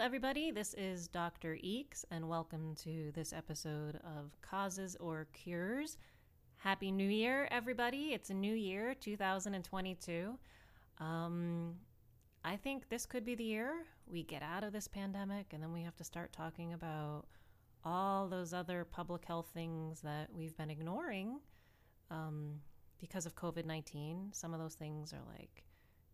everybody. 0.00 0.50
This 0.50 0.72
is 0.78 1.08
Dr. 1.08 1.56
Eeks, 1.56 2.06
and 2.10 2.26
welcome 2.26 2.74
to 2.84 3.12
this 3.12 3.34
episode 3.34 3.96
of 3.96 4.34
Causes 4.40 4.96
or 4.98 5.26
Cures. 5.34 5.98
Happy 6.56 6.90
New 6.90 7.08
Year, 7.08 7.46
everybody. 7.50 8.14
It's 8.14 8.30
a 8.30 8.34
new 8.34 8.54
year, 8.54 8.94
2022. 8.94 10.38
Um, 11.00 11.74
I 12.42 12.56
think 12.56 12.88
this 12.88 13.04
could 13.04 13.26
be 13.26 13.34
the 13.34 13.44
year 13.44 13.74
we 14.06 14.22
get 14.22 14.42
out 14.42 14.64
of 14.64 14.72
this 14.72 14.88
pandemic, 14.88 15.52
and 15.52 15.62
then 15.62 15.70
we 15.70 15.82
have 15.82 15.96
to 15.96 16.04
start 16.04 16.32
talking 16.32 16.72
about 16.72 17.26
all 17.84 18.26
those 18.26 18.54
other 18.54 18.86
public 18.86 19.26
health 19.26 19.50
things 19.52 20.00
that 20.00 20.28
we've 20.34 20.56
been 20.56 20.70
ignoring 20.70 21.40
um, 22.10 22.54
because 22.98 23.26
of 23.26 23.34
COVID 23.34 23.66
19. 23.66 24.30
Some 24.32 24.54
of 24.54 24.60
those 24.60 24.76
things 24.76 25.12
are 25.12 25.22
like 25.38 25.62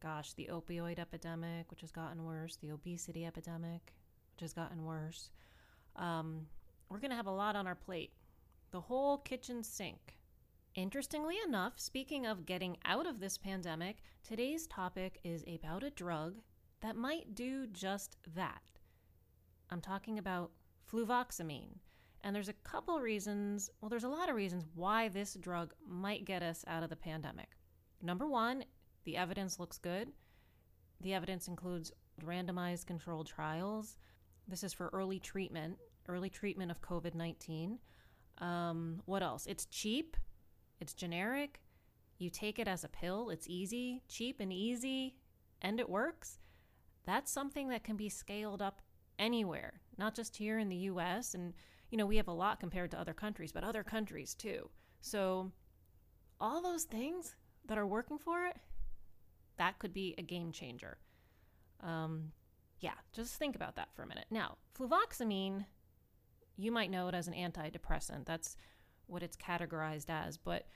gosh, 0.01 0.33
the 0.35 0.49
opioid 0.53 0.99
epidemic, 0.99 1.71
which 1.71 1.81
has 1.81 1.93
gotten 1.93 2.25
worse, 2.25 2.57
the 2.57 2.71
obesity 2.71 3.25
epidemic, 3.25 3.93
which 4.35 4.43
has 4.43 4.53
gotten 4.53 4.85
worse. 4.85 5.31
Um, 5.97 6.47
we're 6.89 7.01
going 7.01 7.11
to 7.11 7.17
have 7.17 7.27
a 7.27 7.31
lot 7.31 7.57
on 7.57 7.67
our 7.67 7.75
plate. 7.75 8.13
The 8.71 8.81
whole 8.81 9.19
kitchen 9.19 9.63
sink. 9.63 10.19
Interestingly 10.75 11.37
enough, 11.47 11.81
speaking 11.81 12.27
of 12.27 12.45
getting 12.45 12.77
out 12.85 13.07
of 13.07 13.19
this 13.19 13.39
pandemic, 13.39 14.03
today's 14.23 14.67
topic 14.67 15.19
is 15.25 15.43
about 15.49 15.83
a 15.83 15.91
drug 15.91 16.37
that 16.83 16.97
might 16.97 17.35
do 17.35 17.67
just 17.69 18.19
that. 18.35 18.61
I'm 19.71 19.81
talking 19.81 20.19
about 20.19 20.51
fluvoxamine. 20.93 21.79
And 22.23 22.35
there's 22.35 22.49
a 22.49 22.55
couple 22.65 23.01
reasons, 23.01 23.71
well, 23.81 23.89
there's 23.89 24.05
a 24.05 24.09
lot 24.09 24.29
of 24.29 24.37
reasons 24.37 24.65
why 24.75 25.09
this 25.09 25.35
drug 25.35 25.73
might 25.89 26.25
get 26.25 26.43
us 26.43 26.65
out 26.67 26.83
of 26.83 26.91
the 26.91 26.97
pandemic. 26.97 27.51
Number 28.03 28.27
one, 28.27 28.65
the 29.07 29.17
evidence 29.17 29.59
looks 29.59 29.79
good. 29.79 30.09
The 31.01 31.15
evidence 31.15 31.49
includes 31.49 31.93
randomized 32.23 32.87
controlled 32.87 33.29
trials. 33.29 33.97
This 34.49 34.63
is 34.63 34.73
for 34.73 34.91
early 34.93 35.19
treatment, 35.19 35.79
early 36.09 36.29
treatment 36.29 36.71
of 36.71 36.83
COVID 36.83 37.15
19. 37.15 37.79
Um, 38.39 39.01
what 39.07 39.23
else? 39.23 39.47
It's 39.47 39.65
cheap, 39.67 40.17
it's 40.81 40.93
generic. 40.93 41.61
You 42.19 42.31
take 42.31 42.59
it 42.59 42.69
as 42.69 42.83
a 42.83 42.89
pill, 42.89 43.31
it's 43.31 43.47
easy, 43.49 44.03
cheap 44.09 44.41
and 44.41 44.53
easy, 44.53 45.15
and 45.63 45.79
it 45.79 45.89
works. 45.89 46.39
That's 47.05 47.31
something 47.31 47.69
that 47.69 47.85
can 47.85 47.97
be 47.97 48.09
scaled 48.09 48.61
up 48.61 48.81
anywhere, 49.19 49.81
not 49.97 50.15
just 50.15 50.37
here 50.37 50.59
in 50.59 50.69
the 50.69 50.77
US. 50.77 51.35
And, 51.35 51.55
you 51.91 51.99
know, 51.99 52.07
we 52.07 52.17
have 52.17 52.29
a 52.29 52.33
lot 52.33 52.59
compared 52.59 52.91
to 52.91 53.01
other 53.01 53.15
countries, 53.15 53.53
but 53.53 53.63
other 53.63 53.85
countries 53.85 54.35
too. 54.35 54.69
So, 55.01 55.53
all 56.41 56.61
those 56.61 56.85
things 56.85 57.37
that 57.67 57.79
are 57.79 57.87
working 57.87 58.19
for 58.19 58.47
it, 58.47 58.57
that 59.59 59.79
could 59.79 59.93
be 59.93 60.15
a 60.19 60.23
game 60.23 60.53
changer. 60.53 60.99
Um, 61.81 62.33
yeah, 62.81 62.95
just 63.13 63.37
think 63.37 63.57
about 63.57 63.77
that 63.77 63.89
for 63.95 64.03
a 64.03 64.07
minute. 64.07 64.27
Now, 64.31 64.57
fluvoxamine, 64.79 65.65
you 66.57 66.73
might 66.73 66.91
know 66.91 67.09
it 67.09 67.15
as 67.15 67.29
an 67.29 67.35
antidepressant. 67.35 68.27
That's 68.27 68.57
what 69.07 69.23
it's 69.23 69.37
categorized 69.37 70.09
as. 70.09 70.37
But 70.37 70.67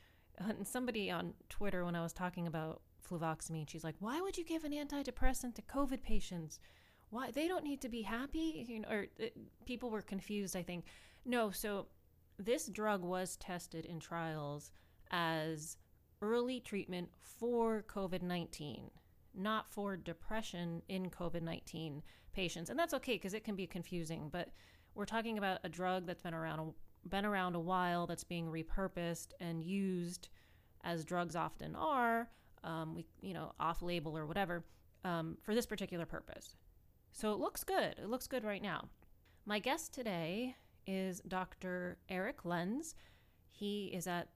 uh, 0.41 0.53
somebody 0.64 1.11
on 1.11 1.34
Twitter, 1.48 1.84
when 1.84 1.97
I 1.97 2.03
was 2.03 2.12
talking 2.12 2.47
about 2.47 2.83
fluvoxamine, 3.09 3.69
she's 3.69 3.84
like, 3.84 3.97
"Why 3.98 4.20
would 4.20 4.39
you 4.39 4.45
give 4.45 4.64
an 4.64 4.72
antidepressant 4.72 5.55
to 5.56 5.62
COVID 5.62 6.03
patients? 6.03 6.59
Why 7.11 7.31
they 7.31 7.48
don't 7.48 7.65
need 7.65 7.81
to 7.83 7.89
be 7.89 8.03
happy?" 8.03 8.67
You 8.69 8.81
know, 8.81 8.89
or 8.89 9.06
uh, 9.22 9.27
people 9.67 9.91
were 9.91 10.03
confused. 10.03 10.56
I 10.56 10.62
think 10.62 10.87
no. 11.25 11.50
So 11.50 11.87
this 12.39 12.67
drug 12.67 13.03
was 13.03 13.37
tested 13.37 13.84
in 13.84 14.00
trials 14.00 14.70
as 15.11 15.77
early 16.22 16.60
treatment 16.60 17.08
for 17.22 17.84
COVID 17.88 18.22
19, 18.22 18.90
not 19.34 19.70
for 19.70 19.96
depression 19.96 20.82
in 20.88 21.10
COVID 21.10 21.42
19 21.42 22.02
patients. 22.32 22.70
And 22.70 22.78
that's 22.78 22.94
okay 22.94 23.14
because 23.14 23.34
it 23.34 23.44
can 23.44 23.56
be 23.56 23.66
confusing, 23.66 24.28
but 24.30 24.48
we're 24.94 25.04
talking 25.04 25.38
about 25.38 25.60
a 25.64 25.68
drug 25.68 26.06
that's 26.06 26.22
been 26.22 26.34
around 26.34 26.72
been 27.08 27.24
around 27.24 27.54
a 27.54 27.60
while 27.60 28.06
that's 28.06 28.24
being 28.24 28.46
repurposed 28.46 29.28
and 29.41 29.62
used 29.64 30.28
as 30.84 31.03
drugs 31.03 31.34
often 31.34 31.75
are 31.75 32.28
um, 32.62 32.94
we 32.94 33.06
you 33.22 33.32
know 33.32 33.53
off 33.59 33.82
label 33.82 34.16
or 34.16 34.26
whatever 34.26 34.64
um, 35.04 35.38
for 35.42 35.54
this 35.54 35.66
particular 35.66 36.06
purpose. 36.06 36.56
So 37.12 37.32
it 37.32 37.38
looks 37.38 37.64
good. 37.64 37.97
It 37.98 38.09
looks 38.09 38.26
good 38.26 38.44
right 38.44 38.62
now. 38.62 38.88
My 39.47 39.59
guest 39.59 39.92
today 39.94 40.56
is 40.86 41.20
dr 41.28 41.98
eric 42.09 42.42
Lenze. 42.44 42.94
He 43.50 43.86
is 43.86 44.06
at 44.06 44.28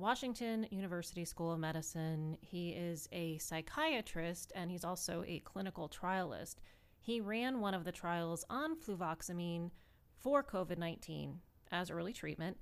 Washington 0.00 0.66
University 0.70 1.26
School 1.26 1.52
of 1.52 1.60
Medicine. 1.60 2.38
He 2.40 2.70
is 2.70 3.06
a 3.12 3.36
psychiatrist 3.36 4.50
and 4.54 4.70
he's 4.70 4.84
also 4.84 5.22
a 5.26 5.40
clinical 5.40 5.90
trialist. 5.90 6.56
He 7.00 7.20
ran 7.20 7.60
one 7.60 7.74
of 7.74 7.84
the 7.84 7.92
trials 7.92 8.42
on 8.48 8.76
fluvoxamine 8.76 9.70
for 10.16 10.42
COVID 10.42 10.78
19 10.78 11.38
as 11.70 11.90
early 11.90 12.14
treatment. 12.14 12.56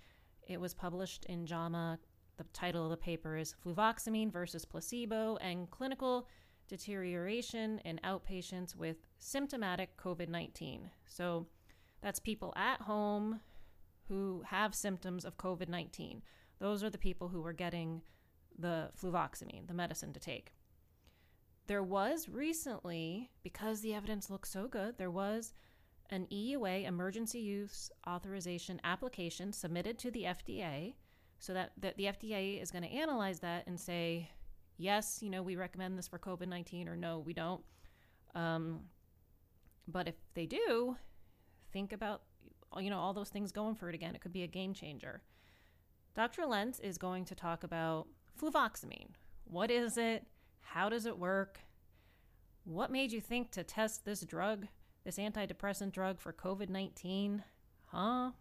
It 0.48 0.60
was 0.60 0.74
published 0.74 1.26
in 1.26 1.46
JAMA. 1.46 2.00
The 2.38 2.44
title 2.52 2.84
of 2.84 2.90
the 2.90 2.96
paper 2.96 3.36
is 3.36 3.54
Fluvoxamine 3.64 4.32
versus 4.32 4.64
Placebo 4.64 5.36
and 5.36 5.70
Clinical 5.70 6.26
Deterioration 6.66 7.78
in 7.84 8.00
Outpatients 8.02 8.74
with 8.74 8.96
Symptomatic 9.20 9.96
COVID 9.96 10.28
19. 10.28 10.90
So 11.06 11.46
that's 12.02 12.18
people 12.18 12.52
at 12.56 12.80
home 12.80 13.40
who 14.08 14.42
have 14.46 14.74
symptoms 14.74 15.24
of 15.24 15.36
COVID 15.36 15.68
19 15.68 16.20
those 16.58 16.82
are 16.82 16.90
the 16.90 16.98
people 16.98 17.28
who 17.28 17.40
were 17.40 17.52
getting 17.52 18.02
the 18.58 18.90
fluvoxamine, 19.00 19.66
the 19.66 19.74
medicine 19.74 20.12
to 20.12 20.20
take. 20.20 20.52
There 21.66 21.82
was 21.82 22.28
recently, 22.28 23.30
because 23.42 23.80
the 23.80 23.94
evidence 23.94 24.30
looks 24.30 24.50
so 24.50 24.66
good, 24.66 24.96
there 24.96 25.10
was 25.10 25.52
an 26.10 26.26
EUA 26.32 26.86
emergency 26.86 27.40
use 27.40 27.90
authorization 28.08 28.80
application 28.84 29.52
submitted 29.52 29.98
to 29.98 30.10
the 30.10 30.24
FDA 30.24 30.94
so 31.38 31.52
that, 31.52 31.72
that 31.78 31.96
the 31.96 32.04
FDA 32.04 32.60
is 32.60 32.70
going 32.70 32.84
to 32.84 32.90
analyze 32.90 33.40
that 33.40 33.66
and 33.66 33.78
say, 33.78 34.30
yes, 34.78 35.18
you 35.22 35.30
know, 35.30 35.42
we 35.42 35.56
recommend 35.56 35.98
this 35.98 36.08
for 36.08 36.18
COVID 36.18 36.48
19 36.48 36.88
or 36.88 36.96
no, 36.96 37.18
we 37.18 37.34
don't. 37.34 37.62
Um, 38.34 38.80
but 39.86 40.08
if 40.08 40.14
they 40.34 40.46
do, 40.46 40.96
think 41.72 41.92
about, 41.92 42.22
you 42.78 42.90
know, 42.90 42.98
all 42.98 43.12
those 43.12 43.28
things 43.28 43.52
going 43.52 43.74
for 43.74 43.88
it 43.88 43.94
again. 43.94 44.14
It 44.14 44.20
could 44.20 44.32
be 44.32 44.42
a 44.42 44.48
game 44.48 44.74
changer. 44.74 45.22
Dr. 46.18 46.46
Lenze 46.46 46.80
is 46.80 46.98
going 46.98 47.24
to 47.26 47.36
talk 47.36 47.62
about 47.62 48.08
fluvoxamine. 48.42 49.10
What 49.44 49.70
is 49.70 49.96
it? 49.96 50.26
How 50.62 50.88
does 50.88 51.06
it 51.06 51.16
work? 51.16 51.60
What 52.64 52.90
made 52.90 53.12
you 53.12 53.20
think 53.20 53.52
to 53.52 53.62
test 53.62 54.04
this 54.04 54.22
drug, 54.22 54.66
this 55.04 55.16
antidepressant 55.16 55.92
drug 55.92 56.18
for 56.18 56.32
COVID 56.32 56.70
19? 56.70 57.44
Huh? 57.84 58.32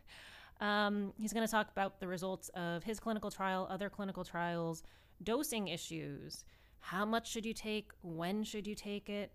um, 0.62 1.12
he's 1.18 1.34
going 1.34 1.46
to 1.46 1.50
talk 1.50 1.70
about 1.70 2.00
the 2.00 2.08
results 2.08 2.48
of 2.54 2.82
his 2.84 2.98
clinical 2.98 3.30
trial, 3.30 3.66
other 3.68 3.90
clinical 3.90 4.24
trials, 4.24 4.82
dosing 5.22 5.68
issues. 5.68 6.46
How 6.80 7.04
much 7.04 7.30
should 7.30 7.44
you 7.44 7.52
take? 7.52 7.90
When 8.00 8.42
should 8.42 8.66
you 8.66 8.74
take 8.74 9.10
it? 9.10 9.32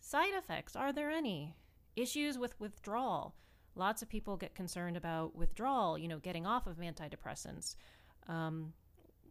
Side 0.00 0.32
effects, 0.38 0.74
are 0.74 0.90
there 0.90 1.10
any? 1.10 1.54
Issues 1.96 2.38
with 2.38 2.58
withdrawal 2.58 3.34
lots 3.76 4.02
of 4.02 4.08
people 4.08 4.36
get 4.36 4.54
concerned 4.54 4.96
about 4.96 5.36
withdrawal, 5.36 5.96
you 5.98 6.08
know, 6.08 6.18
getting 6.18 6.46
off 6.46 6.66
of 6.66 6.78
antidepressants. 6.78 7.76
Um, 8.28 8.72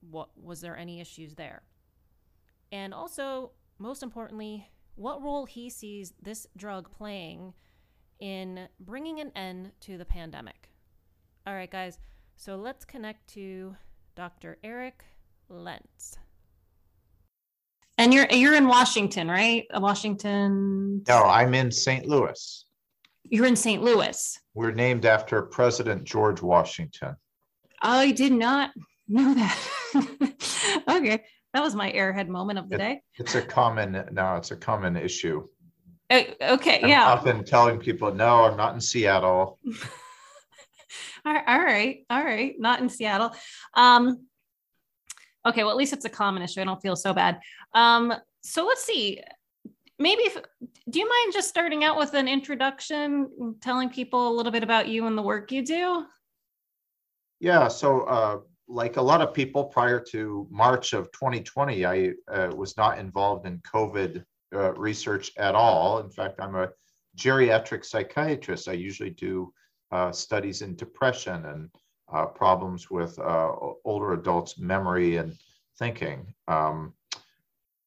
what 0.10 0.30
was 0.42 0.62
there 0.62 0.78
any 0.78 1.02
issues 1.02 1.36
there? 1.36 1.64
And 2.72 2.94
also, 2.94 3.52
most 3.80 4.04
importantly, 4.04 4.70
what 4.96 5.22
role 5.22 5.46
he 5.46 5.70
sees 5.70 6.14
this 6.22 6.48
drug 6.56 6.90
playing 6.92 7.54
in 8.20 8.68
bringing 8.80 9.20
an 9.20 9.32
end 9.36 9.72
to 9.82 9.98
the 9.98 10.06
pandemic. 10.06 10.70
All 11.46 11.54
right, 11.54 11.70
guys, 11.70 12.00
so 12.38 12.56
let's 12.56 12.86
connect 12.86 13.28
to 13.34 13.76
Dr. 14.16 14.58
Eric 14.64 15.04
Lenze. 15.50 16.18
And 17.98 18.14
you're 18.14 18.28
you're 18.30 18.56
in 18.56 18.68
Washington, 18.68 19.30
right? 19.30 19.66
Washington. 19.74 21.02
No, 21.08 21.24
I'm 21.24 21.54
in 21.54 21.72
St. 21.72 22.06
Louis. 22.06 22.65
You're 23.30 23.46
in 23.46 23.56
St. 23.56 23.82
Louis. 23.82 24.40
We're 24.54 24.72
named 24.72 25.06
after 25.06 25.42
President 25.42 26.04
George 26.04 26.42
Washington. 26.42 27.16
I 27.82 28.12
did 28.12 28.32
not 28.32 28.72
know 29.08 29.34
that. 29.34 29.58
okay. 30.88 31.24
That 31.54 31.62
was 31.62 31.76
my 31.76 31.92
airhead 31.92 32.28
moment 32.28 32.60
of 32.60 32.70
the 32.70 32.76
It- 32.76 32.80
day. 32.80 33.02
It's 33.18 33.36
a 33.36 33.42
common, 33.42 34.08
no, 34.12 34.36
it's 34.36 34.52
a 34.52 34.56
common 34.56 34.96
issue. 34.96 35.48
Uh, 36.10 36.24
okay. 36.42 36.82
I'm 36.84 36.90
Yeah. 36.90 37.06
often 37.06 37.44
telling 37.44 37.80
people, 37.80 38.14
no, 38.14 38.44
I'm 38.46 38.58
not 38.58 38.74
in 38.76 38.82
Seattle. 38.82 39.60
all 41.26 41.34
right, 41.34 41.44
all 41.48 41.60
right, 41.60 42.06
all 42.10 42.24
right. 42.24 42.56
Not 42.60 42.80
in 42.82 42.90
Seattle. 42.90 43.32
Um, 43.74 44.28
okay, 45.46 45.64
well, 45.64 45.72
at 45.72 45.78
least 45.78 45.94
it's 45.94 46.06
a 46.06 46.10
common 46.10 46.44
issue. 46.44 46.62
I 46.62 46.66
don't 46.66 46.82
feel 46.82 46.96
so 46.96 47.14
bad. 47.14 47.40
Um, 47.74 48.14
so 48.44 48.66
let's 48.66 48.84
see. 48.84 49.22
Maybe 49.98 50.24
if 50.24 50.38
do 50.90 51.00
you 51.00 51.08
mind 51.08 51.34
just 51.34 51.50
starting 51.50 51.84
out 51.84 51.98
with 51.98 52.14
an 52.14 52.28
introduction, 52.28 53.56
telling 53.62 53.90
people 53.90 54.28
a 54.28 54.34
little 54.34 54.52
bit 54.52 54.64
about 54.64 54.88
you 54.88 55.08
and 55.08 55.18
the 55.18 55.22
work 55.22 55.52
you 55.52 55.66
do? 55.66 56.06
Yeah, 57.40 57.68
so 57.68 58.02
uh, 58.02 58.40
like 58.68 58.98
a 58.98 59.02
lot 59.02 59.22
of 59.22 59.34
people 59.34 59.66
prior 59.66 60.00
to 60.12 60.48
March 60.50 60.94
of 60.94 61.12
2020, 61.12 61.86
I 61.86 62.12
uh, 62.32 62.52
was 62.56 62.76
not 62.78 63.00
involved 63.00 63.46
in 63.46 63.60
COVID 63.60 64.24
uh, 64.54 64.74
research 64.74 65.32
at 65.38 65.56
all. 65.56 66.00
In 66.00 66.10
fact, 66.10 66.40
I'm 66.40 66.56
a 66.56 66.70
geriatric 67.18 67.86
psychiatrist. 67.86 68.68
I 68.68 68.74
usually 68.74 69.12
do 69.12 69.54
uh, 69.92 70.12
studies 70.12 70.62
in 70.62 70.76
depression 70.76 71.46
and 71.46 71.70
uh, 72.12 72.26
problems 72.26 72.90
with 72.90 73.18
uh, 73.20 73.52
older 73.84 74.14
adults' 74.14 74.58
memory 74.58 75.18
and 75.18 75.34
thinking. 75.80 76.34
Um, 76.48 76.94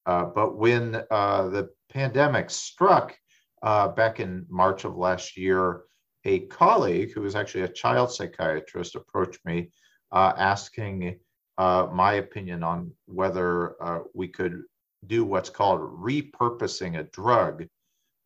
uh, 0.07 0.25
but 0.25 0.57
when 0.57 1.03
uh, 1.11 1.49
the 1.49 1.69
pandemic 1.93 2.51
struck 2.51 3.17
back 3.63 4.21
in 4.21 4.47
March 4.49 4.85
of 4.85 4.97
last 4.97 5.37
year, 5.37 5.83
a 6.25 6.41
colleague 6.47 7.13
who 7.15 7.23
was 7.23 7.35
actually 7.35 7.65
a 7.65 7.69
child 7.69 8.13
psychiatrist 8.13 8.95
approached 8.95 9.45
me 9.45 9.71
asking 10.13 11.19
my 11.59 12.15
opinion 12.15 12.63
on 12.63 12.93
whether 13.07 13.75
we 14.15 14.29
could 14.29 14.63
do 15.07 15.25
what's 15.25 15.51
called 15.51 15.81
repurposing 15.81 16.99
a 16.99 17.05
drug. 17.05 17.67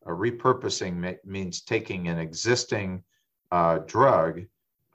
repurposing 0.07 1.17
means 1.25 1.63
taking 1.63 2.09
an 2.09 2.19
existing 2.19 3.03
uh, 3.51 3.79
drug 3.87 4.43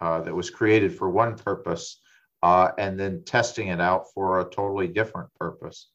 uh, 0.01 0.19
that 0.21 0.35
was 0.35 0.49
created 0.49 0.95
for 0.95 1.09
one 1.09 1.37
purpose 1.37 2.01
uh, 2.43 2.71
and 2.77 2.99
then 2.99 3.23
testing 3.23 3.67
it 3.67 3.79
out 3.79 4.11
for 4.13 4.39
a 4.39 4.49
totally 4.49 4.87
different 4.87 5.31
purpose. 5.35 5.89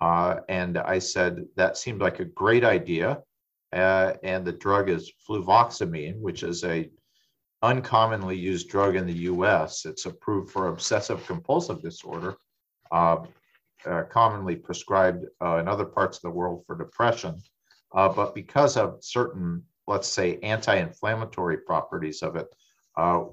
Uh, 0.00 0.40
and 0.48 0.78
I 0.78 0.98
said 0.98 1.44
that 1.56 1.76
seemed 1.76 2.00
like 2.00 2.20
a 2.20 2.24
great 2.24 2.64
idea. 2.64 3.22
Uh, 3.72 4.14
and 4.22 4.46
the 4.46 4.52
drug 4.52 4.88
is 4.88 5.12
fluvoxamine, 5.28 6.18
which 6.20 6.42
is 6.42 6.64
a 6.64 6.88
uncommonly 7.62 8.36
used 8.36 8.68
drug 8.68 8.96
in 8.96 9.06
the 9.06 9.20
U.S. 9.32 9.84
It's 9.84 10.06
approved 10.06 10.50
for 10.50 10.68
obsessive 10.68 11.26
compulsive 11.26 11.82
disorder, 11.82 12.36
uh, 12.90 13.18
commonly 14.10 14.56
prescribed 14.56 15.24
in 15.24 15.68
other 15.68 15.84
parts 15.84 16.18
of 16.18 16.22
the 16.22 16.30
world 16.30 16.64
for 16.66 16.78
depression. 16.78 17.42
but 17.92 18.34
because 18.34 18.76
of 18.76 18.98
certain 19.02 19.62
let's 19.88 20.06
say, 20.06 20.38
anti-inflammatory 20.42 21.56
properties 21.56 22.22
of 22.22 22.36
it, 22.36 22.46
uh, 22.96 23.24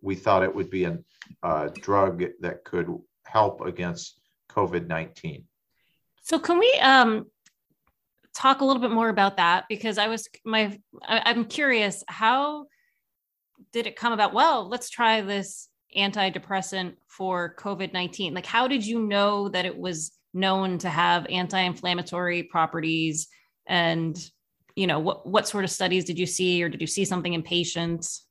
we 0.00 0.14
thought 0.14 0.42
it 0.42 0.54
would 0.54 0.70
be 0.70 0.84
a 0.84 0.98
uh, 1.42 1.68
drug 1.74 2.24
that 2.40 2.64
could 2.64 2.88
help 3.24 3.60
against 3.60 4.20
COVID-19. 4.50 5.44
So 6.28 6.38
can 6.38 6.58
we 6.58 6.70
um, 6.82 7.24
talk 8.34 8.60
a 8.60 8.64
little 8.64 8.82
bit 8.82 8.90
more 8.90 9.08
about 9.08 9.38
that? 9.38 9.64
Because 9.66 9.96
I 9.96 10.08
was 10.08 10.28
my 10.44 10.78
I, 11.02 11.22
I'm 11.24 11.46
curious 11.46 12.04
how 12.06 12.66
did 13.72 13.86
it 13.86 13.96
come 13.96 14.12
about? 14.12 14.34
Well, 14.34 14.68
let's 14.68 14.90
try 14.90 15.22
this 15.22 15.70
antidepressant 15.96 16.96
for 17.06 17.54
COVID 17.58 17.94
19? 17.94 18.34
Like, 18.34 18.44
how 18.44 18.68
did 18.68 18.86
you 18.86 19.00
know 19.00 19.48
that 19.48 19.64
it 19.64 19.76
was 19.76 20.12
known 20.34 20.76
to 20.78 20.90
have 20.90 21.24
anti 21.30 21.60
inflammatory 21.60 22.42
properties? 22.42 23.28
And 23.66 24.14
you 24.76 24.86
know 24.86 24.98
what 24.98 25.26
what 25.26 25.48
sort 25.48 25.64
of 25.64 25.70
studies 25.70 26.04
did 26.04 26.18
you 26.18 26.26
see 26.26 26.62
or 26.62 26.68
did 26.68 26.82
you 26.82 26.86
see 26.86 27.04
something 27.04 27.34
in 27.34 27.42
patients 27.42 28.26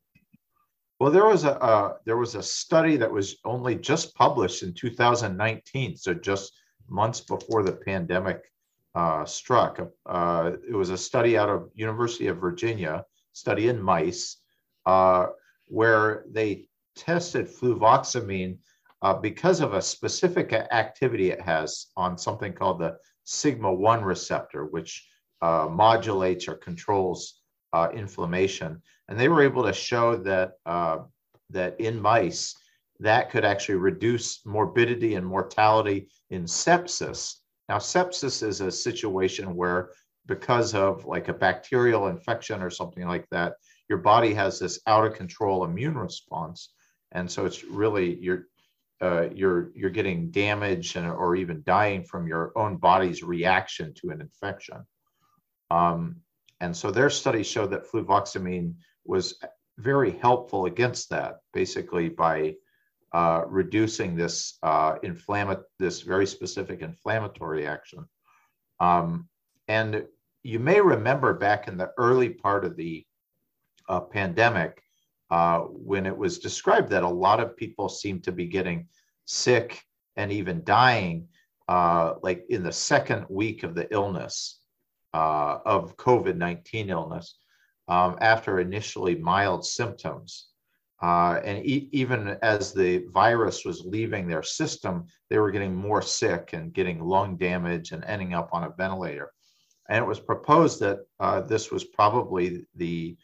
well 0.98 1.12
there 1.12 1.26
was 1.26 1.44
a 1.44 1.62
uh, 1.62 1.94
there 2.06 2.16
was 2.16 2.36
a 2.36 2.42
study 2.42 2.96
that 2.96 3.12
was 3.12 3.36
only 3.44 3.76
just 3.76 4.16
published 4.16 4.64
in 4.64 4.74
2019 4.74 5.98
so 5.98 6.14
just 6.14 6.54
months 6.89 7.22
before 7.22 7.63
the 7.63 7.72
pandemic 7.72 8.51
uh, 8.95 9.25
struck 9.25 9.80
uh, 10.06 10.51
it 10.68 10.74
was 10.74 10.89
a 10.89 10.98
study 10.98 11.38
out 11.38 11.50
of 11.50 11.69
university 11.75 12.28
of 12.28 12.38
virginia 12.38 13.06
study 13.34 13.68
in 13.68 13.81
mice 13.81 14.38
uh, 14.86 15.28
where 15.68 16.25
they 16.31 16.68
tested 16.95 17.48
fluvoxamine 17.48 18.57
uh, 19.04 19.13
because 19.13 19.62
of 19.62 19.74
a 19.74 19.81
specific 19.81 20.51
activity 20.54 21.30
it 21.30 21.42
has 21.42 21.88
on 21.95 22.18
something 22.18 22.54
called 22.54 22.80
the 22.80 22.98
sigma 23.24 23.72
1 23.72 24.04
receptor 24.04 24.66
which 24.66 25.07
uh, 25.42 25.68
modulates 25.69 26.48
or 26.48 26.56
controls 26.56 27.42
uh, 27.74 27.90
inflammation. 27.94 28.81
And 29.07 29.19
they 29.19 29.30
were 29.30 29.44
able 29.44 29.63
to 29.63 29.74
show 29.74 30.16
that 30.18 30.54
that 31.50 31.80
in 31.80 32.01
mice 32.01 32.56
that 33.00 33.30
could 33.30 33.46
actually 33.46 33.76
reduce 33.76 34.46
morbidity 34.46 35.16
and 35.16 35.26
mortality 35.26 36.10
in 36.30 36.44
sepsis. 36.44 37.36
Now, 37.70 37.78
sepsis 37.78 38.44
is 38.44 38.62
a 38.62 38.72
situation 38.72 39.56
where 39.56 39.92
because 40.26 40.74
of 40.74 41.06
like 41.06 41.28
a 41.28 41.34
bacterial 41.34 42.08
infection 42.08 42.62
or 42.62 42.70
something 42.70 43.08
like 43.08 43.28
that, 43.32 43.54
your 43.90 44.00
body 44.00 44.34
has 44.34 44.60
this 44.60 44.80
out 44.88 45.06
of 45.06 45.14
control 45.14 45.64
immune 45.64 45.98
response, 45.98 46.74
and 47.14 47.30
so 47.30 47.46
it's 47.46 47.64
really 47.64 48.18
you're 48.20 48.48
uh, 49.02 49.28
you're 49.34 49.72
you're 49.76 49.90
getting 49.90 50.32
damage 50.32 50.96
and, 50.96 51.08
or 51.08 51.36
even 51.36 51.64
dying 51.66 52.04
from 52.04 52.28
your 52.28 52.52
own 52.58 52.78
body's 52.78 53.24
reaction 53.24 53.94
to 53.94 54.10
an 54.10 54.20
infection. 54.20 54.86
Um, 55.72 56.18
and 56.60 56.76
so 56.76 56.92
their 56.92 57.10
study 57.10 57.44
showed 57.44 57.72
that 57.72 57.90
fluvoxamine 57.90 58.74
was 59.06 59.40
very 59.78 60.12
helpful 60.12 60.66
against 60.66 61.10
that, 61.12 61.38
basically 61.54 62.10
by 62.10 62.56
uh, 63.13 63.44
reducing 63.48 64.15
this 64.15 64.57
uh, 64.63 64.98
this 65.80 66.01
very 66.01 66.27
specific 66.27 66.81
inflammatory 66.81 67.65
action. 67.65 68.06
Um, 68.80 69.27
and 69.68 70.06
you 70.44 70.59
may 70.59 70.81
remember 70.81 71.33
back 71.33 71.68
in 71.68 71.77
the 71.77 71.92
early 71.98 72.30
part 72.30 72.65
of 72.65 72.75
the 72.75 73.06
uh, 73.89 74.01
pandemic, 74.01 74.81
uh, 75.30 75.59
when 75.59 76.06
it 76.06 76.18
was 76.18 76.39
described 76.39 76.89
that 76.89 77.04
a 77.04 77.09
lot 77.09 77.39
of 77.39 77.57
people 77.57 77.89
seemed 77.89 78.24
to 78.24 78.31
be 78.31 78.45
getting 78.45 78.88
sick 79.25 79.81
and 80.15 80.31
even 80.31 80.63
dying, 80.63 81.27
uh, 81.68 82.13
like 82.24 82.45
in 82.50 82.63
the 82.63 82.71
second 82.71 83.25
week 83.30 83.63
of 83.63 83.75
the 83.75 83.92
illness 83.94 84.59
uh, 85.13 85.59
of 85.65 85.98
COVID 85.98 86.38
19 86.38 86.89
illness 86.89 87.38
um, 87.88 88.18
after 88.21 88.59
initially 88.59 89.15
mild 89.15 89.65
symptoms. 89.65 90.48
Uh, 91.02 91.40
and 91.44 91.64
e- 91.66 91.90
even 91.92 92.38
as 92.42 92.74
the 92.74 93.06
virus 93.14 93.66
was 93.66 93.86
leaving 93.86 94.28
their 94.28 94.44
system, 94.44 95.06
they 95.30 95.38
were 95.38 95.52
getting 95.52 95.76
more 95.76 96.02
sick 96.02 96.54
and 96.54 96.74
getting 96.74 97.00
lung 97.00 97.38
damage 97.38 97.92
and 97.92 98.04
ending 98.06 98.34
up 98.34 98.50
on 98.52 98.64
a 98.64 98.74
ventilator. 98.78 99.32
And 99.90 100.04
it 100.04 100.08
was 100.08 100.20
proposed 100.20 100.80
that 100.80 101.00
uh, 101.20 101.42
this 101.42 101.72
was 101.72 101.84
probably 101.84 102.66
the 102.76 103.16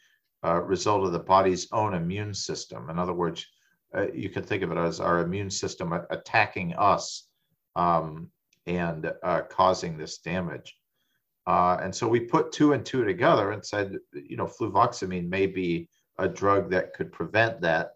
uh, 0.44 0.60
result 0.62 1.04
of 1.04 1.12
the 1.12 1.18
body's 1.18 1.68
own 1.72 1.94
immune 1.94 2.34
system. 2.34 2.90
In 2.90 2.98
other 2.98 3.12
words, 3.12 3.44
uh, 3.96 4.10
you 4.12 4.28
can 4.28 4.42
think 4.42 4.62
of 4.62 4.70
it 4.70 4.78
as 4.78 5.00
our 5.00 5.20
immune 5.20 5.50
system 5.50 5.92
attacking 6.10 6.74
us 6.74 7.28
um, 7.76 8.30
and 8.66 9.12
uh, 9.22 9.42
causing 9.42 9.96
this 9.96 10.18
damage. 10.18 10.76
Uh, 11.46 11.78
and 11.82 11.94
so 11.94 12.08
we 12.08 12.20
put 12.20 12.52
two 12.52 12.72
and 12.72 12.86
two 12.86 13.04
together 13.04 13.52
and 13.52 13.64
said, 13.64 13.98
you 14.12 14.36
know, 14.36 14.46
fluvoxamine 14.46 15.28
may 15.28 15.46
be 15.46 15.88
a 16.18 16.28
drug 16.28 16.70
that 16.70 16.94
could 16.94 17.12
prevent 17.12 17.60
that 17.60 17.92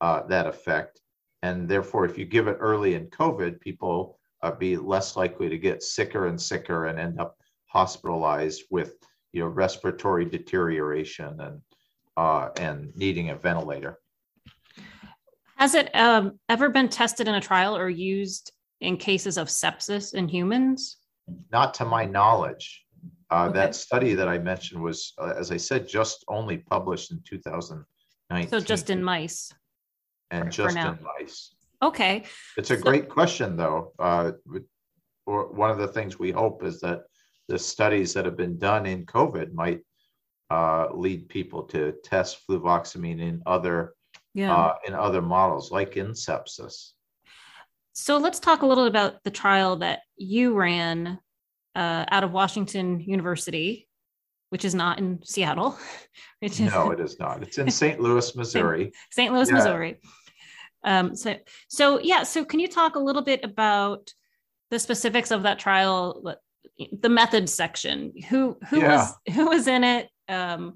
uh, 0.00 0.22
that 0.26 0.46
effect. 0.46 1.00
And 1.42 1.68
therefore, 1.68 2.04
if 2.04 2.18
you 2.18 2.24
give 2.24 2.48
it 2.48 2.56
early 2.60 2.94
in 2.94 3.06
COVID, 3.06 3.60
people 3.60 4.18
uh, 4.42 4.50
be 4.52 4.76
less 4.76 5.16
likely 5.16 5.48
to 5.48 5.58
get 5.58 5.82
sicker 5.82 6.26
and 6.26 6.40
sicker 6.40 6.86
and 6.86 6.98
end 6.98 7.20
up 7.20 7.36
hospitalized 7.66 8.64
with, 8.70 8.94
you 9.32 9.40
know, 9.40 9.48
respiratory 9.48 10.24
deterioration 10.24 11.40
and 11.40 11.60
uh, 12.16 12.50
and 12.56 12.94
needing 12.94 13.30
a 13.30 13.36
ventilator. 13.36 13.98
Has 15.56 15.74
it 15.74 15.94
um, 15.94 16.38
ever 16.48 16.68
been 16.68 16.88
tested 16.88 17.28
in 17.28 17.34
a 17.34 17.40
trial 17.40 17.76
or 17.76 17.88
used 17.88 18.52
in 18.80 18.96
cases 18.96 19.38
of 19.38 19.48
sepsis 19.48 20.14
in 20.14 20.28
humans? 20.28 20.98
Not 21.50 21.74
to 21.74 21.84
my 21.84 22.04
knowledge. 22.04 22.83
Uh, 23.34 23.46
okay. 23.46 23.58
That 23.58 23.74
study 23.74 24.14
that 24.14 24.28
I 24.28 24.38
mentioned 24.38 24.80
was, 24.80 25.12
uh, 25.18 25.34
as 25.36 25.50
I 25.50 25.56
said, 25.56 25.88
just 25.88 26.24
only 26.28 26.58
published 26.58 27.10
in 27.10 27.20
2019. 27.24 28.48
So 28.48 28.60
just 28.60 28.90
in 28.90 29.02
mice. 29.02 29.52
And 30.30 30.52
just 30.52 30.76
in 30.76 30.98
mice. 31.02 31.54
Okay. 31.82 32.24
It's 32.56 32.70
a 32.70 32.76
so, 32.76 32.82
great 32.82 33.08
question, 33.08 33.56
though. 33.56 33.92
Uh, 33.98 34.32
one 35.24 35.70
of 35.70 35.78
the 35.78 35.88
things 35.88 36.16
we 36.16 36.30
hope 36.30 36.62
is 36.62 36.80
that 36.80 37.02
the 37.48 37.58
studies 37.58 38.14
that 38.14 38.24
have 38.24 38.36
been 38.36 38.56
done 38.56 38.86
in 38.86 39.04
COVID 39.04 39.52
might 39.52 39.80
uh, 40.50 40.86
lead 40.94 41.28
people 41.28 41.64
to 41.64 41.92
test 42.04 42.38
fluvoxamine 42.48 43.20
in 43.20 43.42
other 43.46 43.94
yeah. 44.34 44.54
uh, 44.54 44.74
in 44.86 44.94
other 44.94 45.22
models, 45.22 45.72
like 45.72 45.96
in 45.96 46.12
sepsis. 46.12 46.92
So 47.94 48.18
let's 48.18 48.38
talk 48.38 48.62
a 48.62 48.66
little 48.66 48.86
about 48.86 49.22
the 49.24 49.30
trial 49.30 49.76
that 49.76 50.00
you 50.16 50.54
ran 50.54 51.18
uh, 51.74 52.04
out 52.08 52.24
of 52.24 52.32
Washington 52.32 53.00
University, 53.00 53.88
which 54.50 54.64
is 54.64 54.74
not 54.74 54.98
in 54.98 55.20
Seattle. 55.24 55.78
Which 56.40 56.60
is, 56.60 56.72
no, 56.72 56.90
it 56.90 57.00
is 57.00 57.18
not. 57.18 57.42
It's 57.42 57.56
in 57.56 57.70
St. 57.82 57.98
Louis, 57.98 58.36
Missouri. 58.36 58.92
St. 59.10 59.32
Louis, 59.32 59.48
yeah. 59.48 59.54
Missouri. 59.54 60.00
Um, 60.84 61.16
so, 61.16 61.36
so 61.68 61.98
yeah. 62.00 62.22
So, 62.22 62.44
can 62.44 62.60
you 62.60 62.68
talk 62.68 62.96
a 62.96 62.98
little 62.98 63.22
bit 63.22 63.42
about 63.42 64.12
the 64.70 64.78
specifics 64.78 65.30
of 65.30 65.44
that 65.44 65.58
trial, 65.58 66.36
the 67.00 67.08
methods 67.08 67.54
section? 67.54 68.12
Who 68.28 68.58
who 68.68 68.80
yeah. 68.80 68.96
was 68.96 69.34
who 69.34 69.48
was 69.48 69.66
in 69.66 69.84
it? 69.84 70.10
Um, 70.28 70.74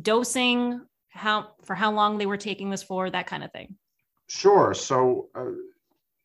dosing, 0.00 0.80
how 1.10 1.48
for 1.64 1.74
how 1.74 1.92
long 1.92 2.18
they 2.18 2.26
were 2.26 2.36
taking 2.36 2.70
this 2.70 2.82
for, 2.82 3.10
that 3.10 3.26
kind 3.26 3.44
of 3.44 3.52
thing. 3.52 3.76
Sure. 4.28 4.74
So, 4.74 5.28
uh, 5.34 5.52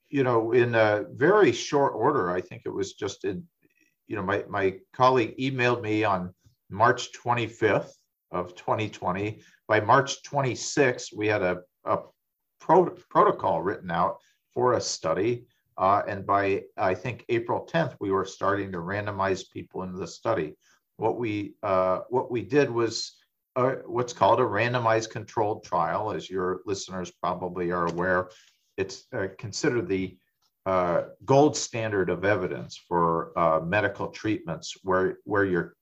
you 0.10 0.24
know, 0.24 0.52
in 0.54 0.74
a 0.76 1.06
very 1.12 1.52
short 1.52 1.94
order, 1.96 2.32
I 2.32 2.42
think 2.42 2.64
it 2.66 2.74
was 2.74 2.94
just 2.94 3.26
in 3.26 3.44
you 4.10 4.16
know, 4.16 4.24
my, 4.24 4.44
my 4.50 4.76
colleague 4.92 5.38
emailed 5.38 5.82
me 5.82 6.04
on 6.04 6.34
March 6.70 7.10
25th 7.14 7.92
of 8.32 8.56
2020. 8.56 9.42
By 9.68 9.80
March 9.80 10.24
26th, 10.24 11.16
we 11.16 11.28
had 11.28 11.44
a, 11.44 11.60
a 11.86 12.00
pro- 12.60 12.96
protocol 13.10 13.62
written 13.62 13.92
out 13.92 14.18
for 14.54 14.74
a 14.74 14.82
study. 14.82 15.46
Uh, 15.78 16.02
and 16.08 16.26
by, 16.26 16.64
I 16.76 16.96
think, 16.96 17.24
April 17.30 17.66
10th, 17.72 17.96
we 18.02 18.12
were 18.12 18.26
starting 18.26 18.72
to 18.72 18.80
randomize 18.80 19.50
people 19.50 19.84
into 19.84 20.00
the 20.00 20.08
study. 20.08 20.56
What 20.98 21.18
we, 21.18 21.54
uh, 21.64 22.00
what 22.10 22.32
we 22.32 22.42
did 22.42 22.70
was 22.70 23.16
uh, 23.56 23.76
what's 23.86 24.12
called 24.12 24.40
a 24.40 24.44
randomized 24.44 25.12
controlled 25.12 25.64
trial, 25.64 26.12
as 26.12 26.30
your 26.30 26.62
listeners 26.66 27.12
probably 27.22 27.72
are 27.72 27.88
aware. 27.88 28.30
It's 28.76 29.06
uh, 29.14 29.28
considered 29.38 29.88
the 29.88 30.18
uh, 30.70 31.06
gold 31.26 31.58
standard 31.58 32.12
of 32.12 32.24
evidence 32.24 32.78
for 32.78 33.32
uh, 33.36 33.60
medical 33.60 34.08
treatments, 34.10 34.78
where 34.84 35.18
where 35.24 35.44
you're 35.44 35.76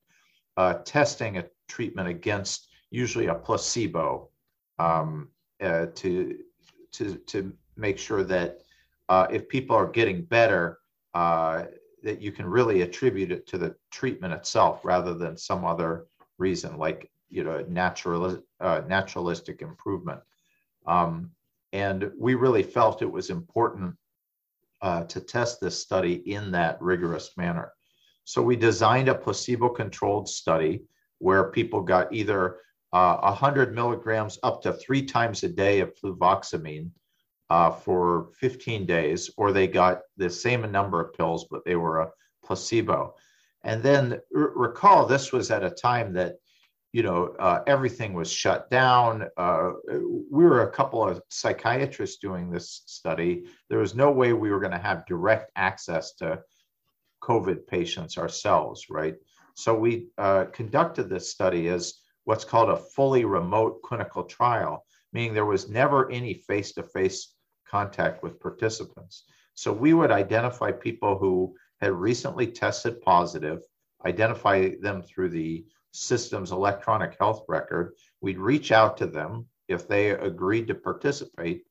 uh, 0.55 0.75
testing 0.85 1.37
a 1.37 1.45
treatment 1.67 2.07
against 2.07 2.69
usually 2.89 3.25
a 3.27 3.35
placebo 3.35 4.29
um, 4.79 5.27
uh, 5.61 5.87
to 5.93 6.37
to 6.93 7.15
to 7.31 7.51
make 7.75 7.97
sure 7.97 8.23
that 8.23 8.61
if 9.29 9.49
people 9.49 9.75
are 9.75 9.91
getting 9.99 10.21
better, 10.23 10.79
that 11.13 12.21
you 12.21 12.31
can 12.31 12.45
really 12.45 12.81
attribute 12.81 13.31
it 13.31 13.45
to 13.47 13.57
the 13.57 13.75
treatment 13.91 14.33
itself 14.33 14.85
rather 14.85 15.13
than 15.13 15.35
some 15.35 15.65
other 15.65 16.07
reason 16.37 16.77
like 16.77 17.11
you 17.27 17.43
know 17.43 17.57
natural 17.67 18.41
uh, 18.61 18.81
naturalistic 18.87 19.61
improvement. 19.61 20.21
Um, 20.85 21.31
and 21.73 22.09
we 22.17 22.35
really 22.35 22.63
felt 22.63 23.01
it 23.01 23.11
was 23.19 23.29
important 23.29 23.97
uh, 24.81 25.03
to 25.03 25.19
test 25.19 25.59
this 25.59 25.79
study 25.79 26.13
in 26.31 26.51
that 26.51 26.81
rigorous 26.81 27.31
manner 27.37 27.71
so 28.27 28.41
we 28.41 28.57
designed 28.57 29.07
a 29.07 29.15
placebo 29.15 29.69
controlled 29.69 30.27
study 30.27 30.81
where 31.19 31.49
people 31.49 31.81
got 31.81 32.13
either 32.13 32.57
uh, 32.91 33.17
100 33.21 33.73
milligrams 33.73 34.37
up 34.43 34.61
to 34.61 34.73
three 34.73 35.01
times 35.01 35.43
a 35.43 35.47
day 35.47 35.79
of 35.79 35.95
fluvoxamine 35.95 36.89
uh, 37.49 37.71
for 37.71 38.29
15 38.39 38.85
days, 38.85 39.29
or 39.37 39.53
they 39.53 39.65
got 39.65 40.01
the 40.17 40.29
same 40.29 40.69
number 40.69 40.99
of 40.99 41.13
pills, 41.13 41.47
but 41.49 41.63
they 41.63 41.77
were 41.77 42.01
a 42.01 42.09
placebo. 42.43 43.15
And 43.63 43.81
then 43.81 44.19
r- 44.35 44.51
recall 44.55 45.05
this 45.05 45.31
was 45.31 45.49
at 45.49 45.63
a 45.63 45.69
time 45.69 46.11
that 46.13 46.35
you 46.97 47.03
know, 47.03 47.35
uh, 47.37 47.61
everything 47.67 48.13
was 48.13 48.31
shut 48.31 48.71
down. 48.71 49.29
Uh, 49.37 49.73
we 50.31 50.43
were 50.43 50.63
a 50.63 50.71
couple 50.71 51.07
of 51.07 51.21
psychiatrists 51.29 52.17
doing 52.17 52.49
this 52.49 52.81
study. 52.87 53.43
There 53.69 53.77
was 53.77 53.93
no 53.93 54.09
way 54.09 54.33
we 54.33 54.49
were 54.49 54.59
going 54.59 54.71
to 54.71 54.79
have 54.79 55.05
direct 55.05 55.51
access 55.55 56.13
to 56.13 56.41
COVID 57.21 57.67
patients 57.67 58.17
ourselves, 58.17 58.87
right? 58.89 59.13
So 59.53 59.77
we 59.77 60.07
uh, 60.17 60.45
conducted 60.45 61.07
this 61.07 61.29
study 61.29 61.67
as 61.67 61.93
what's 62.23 62.43
called 62.43 62.71
a 62.71 62.83
fully 62.95 63.25
remote 63.25 63.83
clinical 63.83 64.23
trial, 64.23 64.83
meaning 65.13 65.35
there 65.35 65.45
was 65.45 65.69
never 65.69 66.11
any 66.11 66.33
face 66.33 66.71
to 66.73 66.81
face 66.81 67.35
contact 67.69 68.23
with 68.23 68.39
participants. 68.39 69.25
So 69.53 69.71
we 69.71 69.93
would 69.93 70.09
identify 70.09 70.71
people 70.71 71.19
who 71.19 71.53
had 71.79 71.91
recently 71.91 72.47
tested 72.47 73.03
positive, 73.03 73.59
identify 74.03 74.71
them 74.81 75.03
through 75.03 75.29
the 75.29 75.63
system's 75.91 76.51
electronic 76.51 77.15
health 77.19 77.43
record. 77.47 77.93
We'd 78.21 78.39
reach 78.39 78.71
out 78.71 78.97
to 78.97 79.07
them 79.07 79.47
if 79.67 79.87
they 79.87 80.11
agreed 80.11 80.67
to 80.67 80.75
participate 80.75 81.63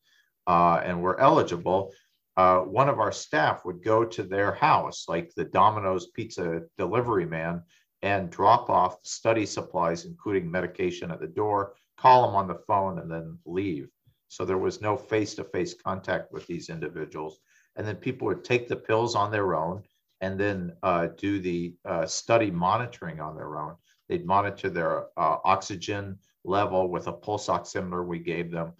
uh, 0.46 0.80
and 0.84 1.02
were 1.02 1.20
eligible. 1.20 1.92
Uh, 2.36 2.60
one 2.60 2.88
of 2.88 3.00
our 3.00 3.12
staff 3.12 3.64
would 3.64 3.82
go 3.82 4.04
to 4.04 4.22
their 4.22 4.52
house, 4.52 5.06
like 5.08 5.32
the 5.34 5.44
Domino's 5.44 6.08
pizza 6.08 6.62
delivery 6.76 7.26
man, 7.26 7.62
and 8.02 8.30
drop 8.30 8.68
off 8.68 8.98
study 9.02 9.46
supplies, 9.46 10.04
including 10.04 10.50
medication 10.50 11.10
at 11.10 11.20
the 11.20 11.26
door, 11.26 11.74
call 11.96 12.26
them 12.26 12.36
on 12.36 12.46
the 12.46 12.62
phone, 12.66 12.98
and 12.98 13.10
then 13.10 13.38
leave. 13.46 13.88
So 14.28 14.44
there 14.44 14.58
was 14.58 14.82
no 14.82 14.96
face 14.96 15.34
to 15.36 15.44
face 15.44 15.74
contact 15.74 16.32
with 16.32 16.46
these 16.46 16.68
individuals. 16.68 17.38
And 17.76 17.86
then 17.86 17.96
people 17.96 18.26
would 18.26 18.44
take 18.44 18.68
the 18.68 18.76
pills 18.76 19.14
on 19.14 19.30
their 19.30 19.54
own 19.54 19.82
and 20.20 20.38
then 20.38 20.72
uh, 20.82 21.08
do 21.16 21.40
the 21.40 21.74
uh, 21.84 22.06
study 22.06 22.50
monitoring 22.50 23.20
on 23.20 23.36
their 23.36 23.58
own. 23.58 23.76
They'd 24.08 24.26
monitor 24.26 24.70
their 24.70 25.06
uh, 25.16 25.38
oxygen 25.44 26.18
level 26.44 26.88
with 26.88 27.08
a 27.08 27.12
pulse 27.12 27.48
oximeter 27.48 28.06
we 28.06 28.18
gave 28.18 28.50
them, 28.50 28.72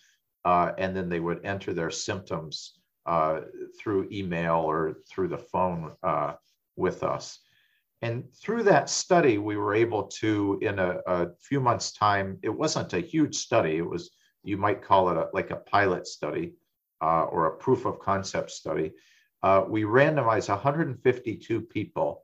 uh, 0.45 0.73
and 0.79 0.97
then 0.97 1.09
they 1.09 1.21
would 1.21 1.45
enter 1.45 1.75
their 1.75 1.91
symptoms 1.91 2.79
uh, 3.07 3.41
through 3.79 4.09
email 4.13 4.57
or 4.57 4.99
through 5.09 5.29
the 5.29 5.39
phone 5.39 5.93
uh, 6.03 6.35
with 6.77 7.03
us. 7.03 7.41
And 8.03 8.25
through 8.35 8.65
that 8.65 8.91
study, 8.91 9.39
we 9.39 9.57
were 9.57 9.75
able 9.75 10.05
to, 10.21 10.59
in 10.61 10.79
a, 10.79 11.01
a, 11.07 11.29
few 11.41 11.61
months' 11.61 11.93
time, 11.93 12.39
it 12.43 12.51
wasn't 12.51 12.93
a 12.93 13.01
huge 13.01 13.37
study. 13.37 13.79
It 13.79 13.89
was, 13.89 14.11
you 14.45 14.57
might 14.57 14.83
call 14.83 15.09
it 15.11 15.17
a, 15.17 15.29
like 15.33 15.51
a 15.51 15.57
pilot 15.57 16.07
study 16.07 16.55
uh, 17.01 17.25
or 17.25 17.47
a 17.47 17.57
proof 17.57 17.87
of 17.87 17.99
concept 17.99 18.51
study. 18.51 18.93
Uh, 19.43 19.65
we 19.67 19.83
randomized 19.83 20.49
152 20.49 21.61
people 21.63 22.23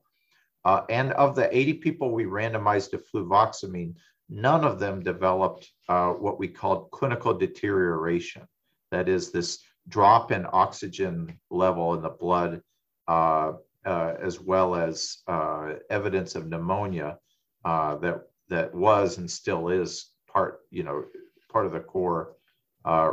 uh, 0.65 0.83
and 0.89 1.13
of 1.13 1.35
the 1.35 1.55
80 1.57 1.75
people 1.75 2.13
we 2.13 2.25
randomized 2.25 2.91
to 2.91 2.99
fluvoxamine, 2.99 3.95
none 4.29 4.65
of 4.65 4.79
them 4.79 5.03
developed 5.03 5.71
uh, 5.89 6.11
what 6.11 6.39
we 6.39 6.49
called 6.49 6.91
clinical 6.91 7.35
deterioration. 7.35 8.47
That 8.91 9.09
is, 9.09 9.31
this 9.31 9.59
drop 9.89 10.31
in 10.31 10.47
oxygen 10.53 11.39
level 11.51 11.95
in 11.95 12.03
the 12.03 12.11
blood, 12.11 12.63
uh, 13.09 13.53
uh 13.85 14.15
as 14.23 14.41
well 14.41 14.77
as 14.77 15.19
uh, 15.27 15.75
evidence 15.91 16.37
of 16.37 16.47
pneumonia 16.47 17.19
uh, 17.65 17.97
that 17.97 18.23
that 18.49 18.73
was 18.75 19.19
and 19.19 19.29
still 19.29 19.69
is 19.69 20.11
part, 20.29 20.61
you 20.71 20.85
know, 20.85 21.05
part 21.51 21.67
of 21.67 21.73
the 21.73 21.81
core 21.81 22.37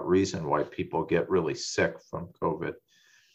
reason 0.02 0.48
why 0.48 0.64
people 0.64 1.04
get 1.04 1.30
really 1.30 1.56
sick 1.56 1.96
from 2.10 2.30
COVID 2.42 2.74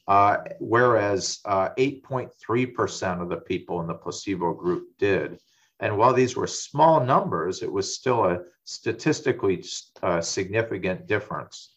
uh, 0.07 0.39
whereas 0.61 1.39
8.3% 1.47 3.19
uh, 3.19 3.23
of 3.23 3.29
the 3.29 3.37
people 3.37 3.81
in 3.81 3.87
the 3.87 3.95
placebo 3.95 4.53
group 4.53 4.89
did. 4.99 5.39
And 5.81 5.97
while 5.97 6.13
these 6.13 6.37
were 6.37 6.47
small 6.47 7.05
numbers, 7.05 7.63
it 7.63 7.73
was 7.73 7.95
still 7.95 8.25
a 8.27 8.41
statistically 8.65 9.65
uh, 10.03 10.21
significant 10.21 11.07
difference, 11.07 11.75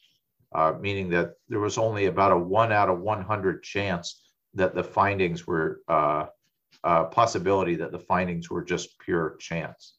uh, 0.54 0.74
meaning 0.80 1.10
that 1.10 1.34
there 1.48 1.60
was 1.60 1.78
only 1.78 2.06
about 2.06 2.32
a 2.32 2.38
one 2.38 2.72
out 2.72 2.90
of 2.90 3.00
100 3.00 3.64
chance 3.64 4.24
that 4.54 4.76
the 4.76 4.84
findings 4.84 5.48
were 5.48 5.82
uh, 5.88 6.26
possibility 7.12 7.76
that 7.76 7.92
the 7.92 8.00
findings 8.00 8.50
were 8.50 8.64
just 8.64 9.00
pure 9.00 9.36
chance. 9.40 9.96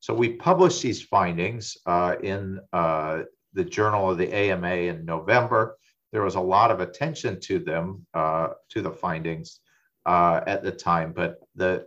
So 0.00 0.14
we 0.14 0.30
published 0.30 0.82
these 0.82 1.02
findings 1.02 1.76
in 2.22 2.60
the 2.72 3.64
Journal 3.64 4.10
of 4.10 4.18
the 4.18 4.32
AMA 4.32 4.68
in 4.68 5.04
November 5.04 5.78
there 6.12 6.22
was 6.22 6.36
a 6.36 6.40
lot 6.40 6.70
of 6.70 6.80
attention 6.80 7.40
to 7.40 7.58
them, 7.58 8.06
uh, 8.14 8.48
to 8.70 8.82
the 8.82 8.90
findings 8.90 9.60
uh, 10.06 10.40
at 10.46 10.62
the 10.62 10.72
time, 10.72 11.12
but 11.12 11.38
the 11.54 11.86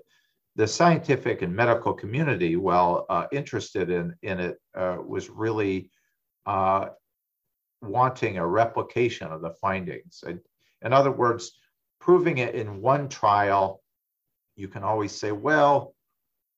the 0.56 0.68
scientific 0.68 1.42
and 1.42 1.56
medical 1.56 1.94
community, 1.94 2.58
while 2.58 3.06
uh, 3.10 3.28
interested 3.32 3.90
in 3.90 4.14
in 4.22 4.40
it, 4.40 4.58
uh, 4.76 4.98
was 5.06 5.30
really 5.30 5.90
uh, 6.46 6.88
wanting 7.82 8.38
a 8.38 8.46
replication 8.46 9.28
of 9.28 9.42
the 9.42 9.52
findings. 9.62 10.24
In 10.82 10.94
other 10.94 11.12
words, 11.12 11.52
proving 12.00 12.40
it 12.40 12.56
in 12.56 12.82
one 12.82 13.08
trial, 13.08 13.82
you 14.56 14.68
can 14.68 14.84
always 14.84 15.14
say, 15.14 15.32
well, 15.32 15.96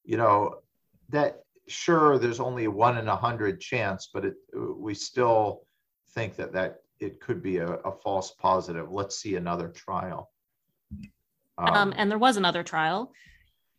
you 0.04 0.18
know, 0.18 0.62
that 1.10 1.42
sure 1.68 2.18
there's 2.18 2.40
only 2.40 2.66
a 2.66 2.72
one 2.72 2.98
in 2.98 3.08
a 3.08 3.16
hundred 3.16 3.62
chance, 3.62 4.10
but 4.12 4.26
it, 4.26 4.34
we 4.54 4.94
still 4.94 5.62
think 6.14 6.36
that 6.38 6.54
that 6.54 6.78
it 7.02 7.20
could 7.20 7.42
be 7.42 7.58
a, 7.58 7.68
a 7.68 7.92
false 7.92 8.32
positive. 8.32 8.92
Let's 8.92 9.18
see 9.18 9.36
another 9.36 9.68
trial. 9.68 10.32
Um, 11.58 11.74
um, 11.74 11.94
and 11.98 12.10
there 12.10 12.18
was 12.18 12.38
another 12.38 12.64
trial 12.64 13.12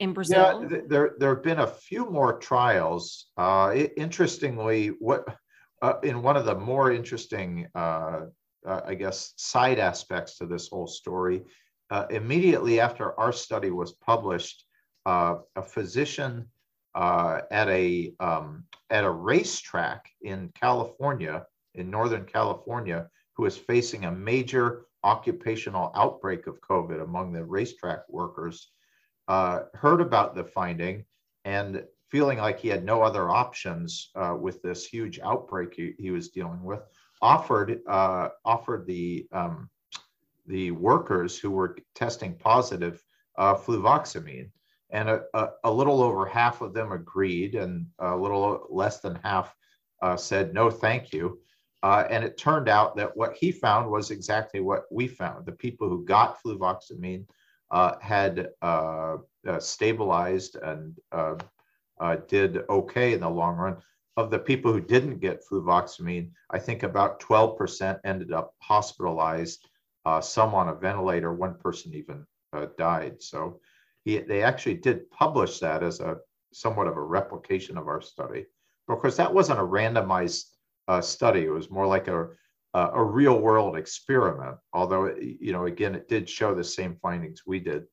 in 0.00 0.12
Brazil. 0.12 0.62
Yeah, 0.62 0.68
th- 0.68 0.84
there 0.88 1.12
there 1.18 1.34
have 1.34 1.44
been 1.44 1.60
a 1.60 1.66
few 1.66 2.10
more 2.10 2.38
trials. 2.38 3.26
Uh, 3.36 3.72
it, 3.74 3.92
interestingly, 3.96 4.88
what 4.98 5.24
uh, 5.80 5.94
in 6.02 6.22
one 6.22 6.36
of 6.36 6.44
the 6.44 6.54
more 6.54 6.92
interesting, 6.92 7.68
uh, 7.74 8.22
uh 8.66 8.80
I 8.84 8.94
guess, 8.94 9.32
side 9.36 9.78
aspects 9.78 10.36
to 10.38 10.46
this 10.46 10.68
whole 10.68 10.86
story, 10.86 11.42
uh, 11.90 12.06
immediately 12.10 12.80
after 12.80 13.18
our 13.18 13.32
study 13.32 13.70
was 13.70 13.92
published, 13.92 14.64
uh, 15.06 15.36
a 15.56 15.62
physician 15.62 16.48
at 16.94 17.68
a 17.68 18.12
um, 18.20 18.64
at 18.90 19.04
a 19.04 19.10
racetrack 19.10 20.10
in 20.22 20.50
California 20.54 21.46
in 21.74 21.90
Northern 21.90 22.24
California 22.24 23.08
who 23.34 23.44
is 23.46 23.56
facing 23.56 24.04
a 24.04 24.12
major 24.12 24.86
occupational 25.04 25.90
outbreak 25.94 26.46
of 26.46 26.60
COVID 26.60 27.02
among 27.02 27.32
the 27.32 27.44
racetrack 27.44 28.08
workers, 28.08 28.70
uh, 29.28 29.60
heard 29.74 30.00
about 30.00 30.34
the 30.34 30.44
finding 30.44 31.04
and 31.44 31.84
feeling 32.10 32.38
like 32.38 32.60
he 32.60 32.68
had 32.68 32.84
no 32.84 33.02
other 33.02 33.30
options 33.30 34.10
uh, 34.14 34.36
with 34.38 34.60
this 34.62 34.86
huge 34.86 35.18
outbreak 35.20 35.74
he, 35.74 35.94
he 35.98 36.10
was 36.10 36.28
dealing 36.28 36.62
with, 36.62 36.80
offered 37.22 37.80
uh, 37.88 38.28
offered 38.44 38.86
the 38.86 39.26
um, 39.32 39.68
the 40.46 40.72
workers 40.72 41.38
who 41.38 41.50
were 41.50 41.78
testing 41.94 42.34
positive 42.34 43.02
uh, 43.38 43.54
fluvoxamine. 43.54 44.50
and 44.90 45.08
a, 45.08 45.22
a, 45.34 45.48
a, 45.64 45.72
little 45.72 46.02
over 46.02 46.26
half 46.26 46.60
of 46.60 46.74
them 46.74 46.92
agreed, 46.92 47.54
and 47.54 47.86
a 48.00 48.16
little 48.16 48.66
less 48.68 49.00
than 49.00 49.14
half 49.22 49.54
uh, 50.02 50.16
said 50.16 50.52
no, 50.52 50.68
thank 50.68 51.12
you. 51.12 51.38
Uh, 51.82 52.06
and 52.10 52.22
it 52.22 52.38
turned 52.38 52.68
out 52.68 52.96
that 52.96 53.16
what 53.16 53.34
he 53.34 53.50
found 53.50 53.90
was 53.90 54.10
exactly 54.10 54.60
what 54.60 54.84
we 54.90 55.08
found. 55.08 55.44
The 55.44 55.52
people 55.52 55.88
who 55.88 56.04
got 56.04 56.38
fluvoxamine 56.42 57.26
uh, 57.72 57.94
had 58.00 58.50
uh, 58.60 59.16
uh, 59.48 59.58
stabilized 59.58 60.56
and 60.56 60.96
uh, 61.10 61.36
did 62.28 62.58
okay 62.68 63.14
in 63.14 63.20
the 63.20 63.30
long 63.30 63.56
run. 63.56 63.76
Of 64.18 64.30
the 64.30 64.38
people 64.38 64.72
who 64.72 64.80
didn't 64.80 65.20
get 65.20 65.42
fluvoxamine, 65.44 66.30
I 66.50 66.58
think 66.58 66.82
about 66.82 67.20
12% 67.20 67.98
ended 68.04 68.30
up 68.30 68.54
hospitalized, 68.58 69.66
some 70.20 70.54
on 70.54 70.68
a 70.68 70.74
ventilator, 70.74 71.32
one 71.32 71.54
person 71.54 71.94
even 71.94 72.26
died. 72.76 73.22
So 73.22 73.60
he, 74.04 74.18
they 74.18 74.42
actually 74.42 74.74
did 74.74 75.10
publish 75.10 75.60
that 75.60 75.82
as 75.82 76.00
a 76.00 76.18
somewhat 76.52 76.88
of 76.88 76.98
a 76.98 77.02
replication 77.02 77.78
of 77.78 77.88
our 77.88 78.02
study. 78.02 78.44
But 78.86 78.94
of 78.94 79.00
course, 79.00 79.16
that 79.16 79.32
wasn't 79.32 79.60
a 79.60 79.62
randomized 79.62 80.44
uh, 80.88 81.00
study. 81.00 81.44
It 81.44 81.50
was 81.50 81.70
more 81.70 81.86
like 81.86 82.08
a, 82.08 82.28
a 82.74 83.02
real 83.02 83.38
world 83.38 83.76
experiment, 83.76 84.56
although, 84.72 85.14
you 85.16 85.52
know, 85.52 85.66
again, 85.66 85.94
it 85.94 86.08
did 86.08 86.28
show 86.28 86.54
the 86.54 86.64
same 86.64 86.96
findings 87.02 87.42
we 87.46 87.60
did. 87.60 87.84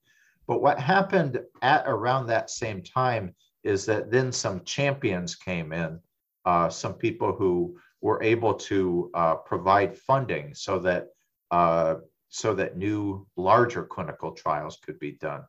But 0.48 0.62
what 0.62 0.79
happened 0.79 1.39
at 1.62 1.84
around 1.86 2.27
that 2.27 2.50
same 2.50 2.81
time 2.81 3.36
is 3.63 3.86
that 3.86 4.10
then 4.10 4.31
some 4.31 4.63
champions 4.63 5.36
came 5.36 5.74
in, 5.74 6.00
uh, 6.46 6.69
some 6.69 6.93
people 6.93 7.34
who 7.34 7.77
were 8.01 8.24
able 8.24 8.53
to 8.53 9.12
uh, 9.13 9.36
provide 9.36 9.98
funding 9.98 10.55
so 10.55 10.79
that 10.79 11.08
uh, 11.51 11.96
so 12.29 12.53
that 12.53 12.77
new 12.77 13.27
larger 13.36 13.84
clinical 13.84 14.31
trials 14.31 14.77
could 14.84 15.00
be 15.00 15.13
done. 15.13 15.43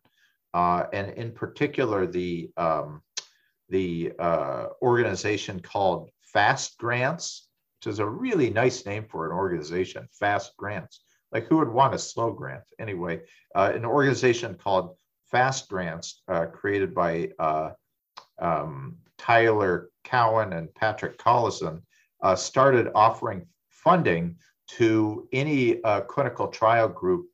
Uh, 0.54 0.84
and 0.92 1.12
in 1.12 1.30
particular, 1.30 2.06
the, 2.06 2.50
um, 2.56 3.02
the 3.68 4.12
uh, 4.18 4.66
organization 4.82 5.60
called 5.60 6.10
FAST 6.32 6.78
Grants, 6.78 7.48
which 7.78 7.92
is 7.92 7.98
a 7.98 8.06
really 8.06 8.50
nice 8.50 8.86
name 8.86 9.04
for 9.08 9.26
an 9.26 9.32
organization, 9.32 10.08
FAST 10.12 10.56
Grants. 10.56 11.02
Like 11.32 11.46
who 11.46 11.58
would 11.58 11.68
want 11.68 11.94
a 11.94 11.98
slow 11.98 12.32
grant? 12.32 12.64
Anyway, 12.78 13.20
uh, 13.54 13.72
an 13.74 13.84
organization 13.84 14.54
called 14.54 14.96
FAST 15.30 15.68
Grants, 15.68 16.22
uh, 16.28 16.46
created 16.46 16.94
by 16.94 17.30
uh, 17.38 17.70
um, 18.40 18.96
Tyler 19.16 19.90
Cowen 20.04 20.52
and 20.52 20.74
Patrick 20.74 21.18
Collison, 21.18 21.82
uh, 22.22 22.34
started 22.34 22.90
offering 22.94 23.46
funding 23.68 24.36
to 24.66 25.28
any 25.32 25.80
clinical 26.08 26.48
trial 26.48 26.88
group 26.88 27.26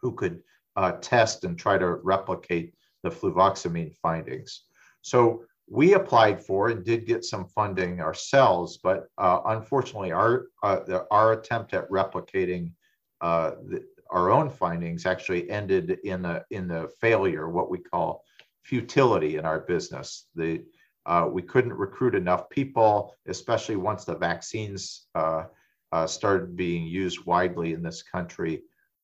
who 0.00 0.12
could 0.12 0.42
uh, 0.76 0.92
test 1.00 1.44
and 1.44 1.58
try 1.58 1.76
to 1.76 1.86
replicate 1.86 2.72
the 3.02 3.10
fluvoxamine 3.10 3.94
findings. 3.96 4.62
So 5.02 5.44
we 5.70 5.94
applied 5.94 6.42
for 6.44 6.68
and 6.68 6.84
did 6.84 7.06
get 7.06 7.24
some 7.24 7.46
funding 7.46 8.00
ourselves, 8.00 8.78
but 8.82 9.08
uh, 9.18 9.40
unfortunately, 9.46 10.12
our 10.12 10.46
uh, 10.62 10.80
the, 10.86 11.06
our 11.10 11.32
attempt 11.32 11.74
at 11.74 11.88
replicating 11.90 12.72
uh, 13.20 13.52
the, 13.66 13.84
our 14.10 14.30
own 14.30 14.48
findings 14.48 15.04
actually 15.04 15.48
ended 15.50 15.98
in 16.04 16.24
a 16.24 16.42
in 16.50 16.68
the 16.68 16.90
failure, 17.00 17.48
what 17.48 17.70
we 17.70 17.78
call 17.78 18.24
futility 18.62 19.36
in 19.36 19.44
our 19.44 19.60
business. 19.60 20.26
The 20.34 20.64
uh, 21.04 21.28
we 21.30 21.42
couldn't 21.42 21.74
recruit 21.74 22.14
enough 22.14 22.48
people, 22.50 23.14
especially 23.26 23.76
once 23.76 24.04
the 24.04 24.16
vaccines 24.16 25.06
uh, 25.14 25.44
uh, 25.92 26.06
started 26.06 26.56
being 26.56 26.86
used 26.86 27.24
widely 27.24 27.72
in 27.72 27.82
this 27.82 28.02
country, 28.02 28.62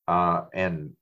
and 0.09 0.92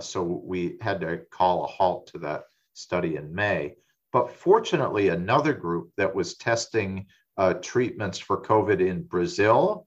so 0.00 0.22
we 0.22 0.76
had 0.80 1.00
to 1.00 1.18
call 1.32 1.64
a 1.64 1.66
halt 1.66 2.06
to 2.08 2.18
that 2.18 2.44
study 2.74 3.16
in 3.16 3.34
May. 3.34 3.74
But 4.18 4.32
fortunately, 4.32 5.10
another 5.10 5.52
group 5.52 5.92
that 5.96 6.12
was 6.12 6.36
testing 6.36 7.06
uh, 7.36 7.54
treatments 7.54 8.18
for 8.18 8.42
COVID 8.42 8.84
in 8.84 9.04
Brazil 9.04 9.86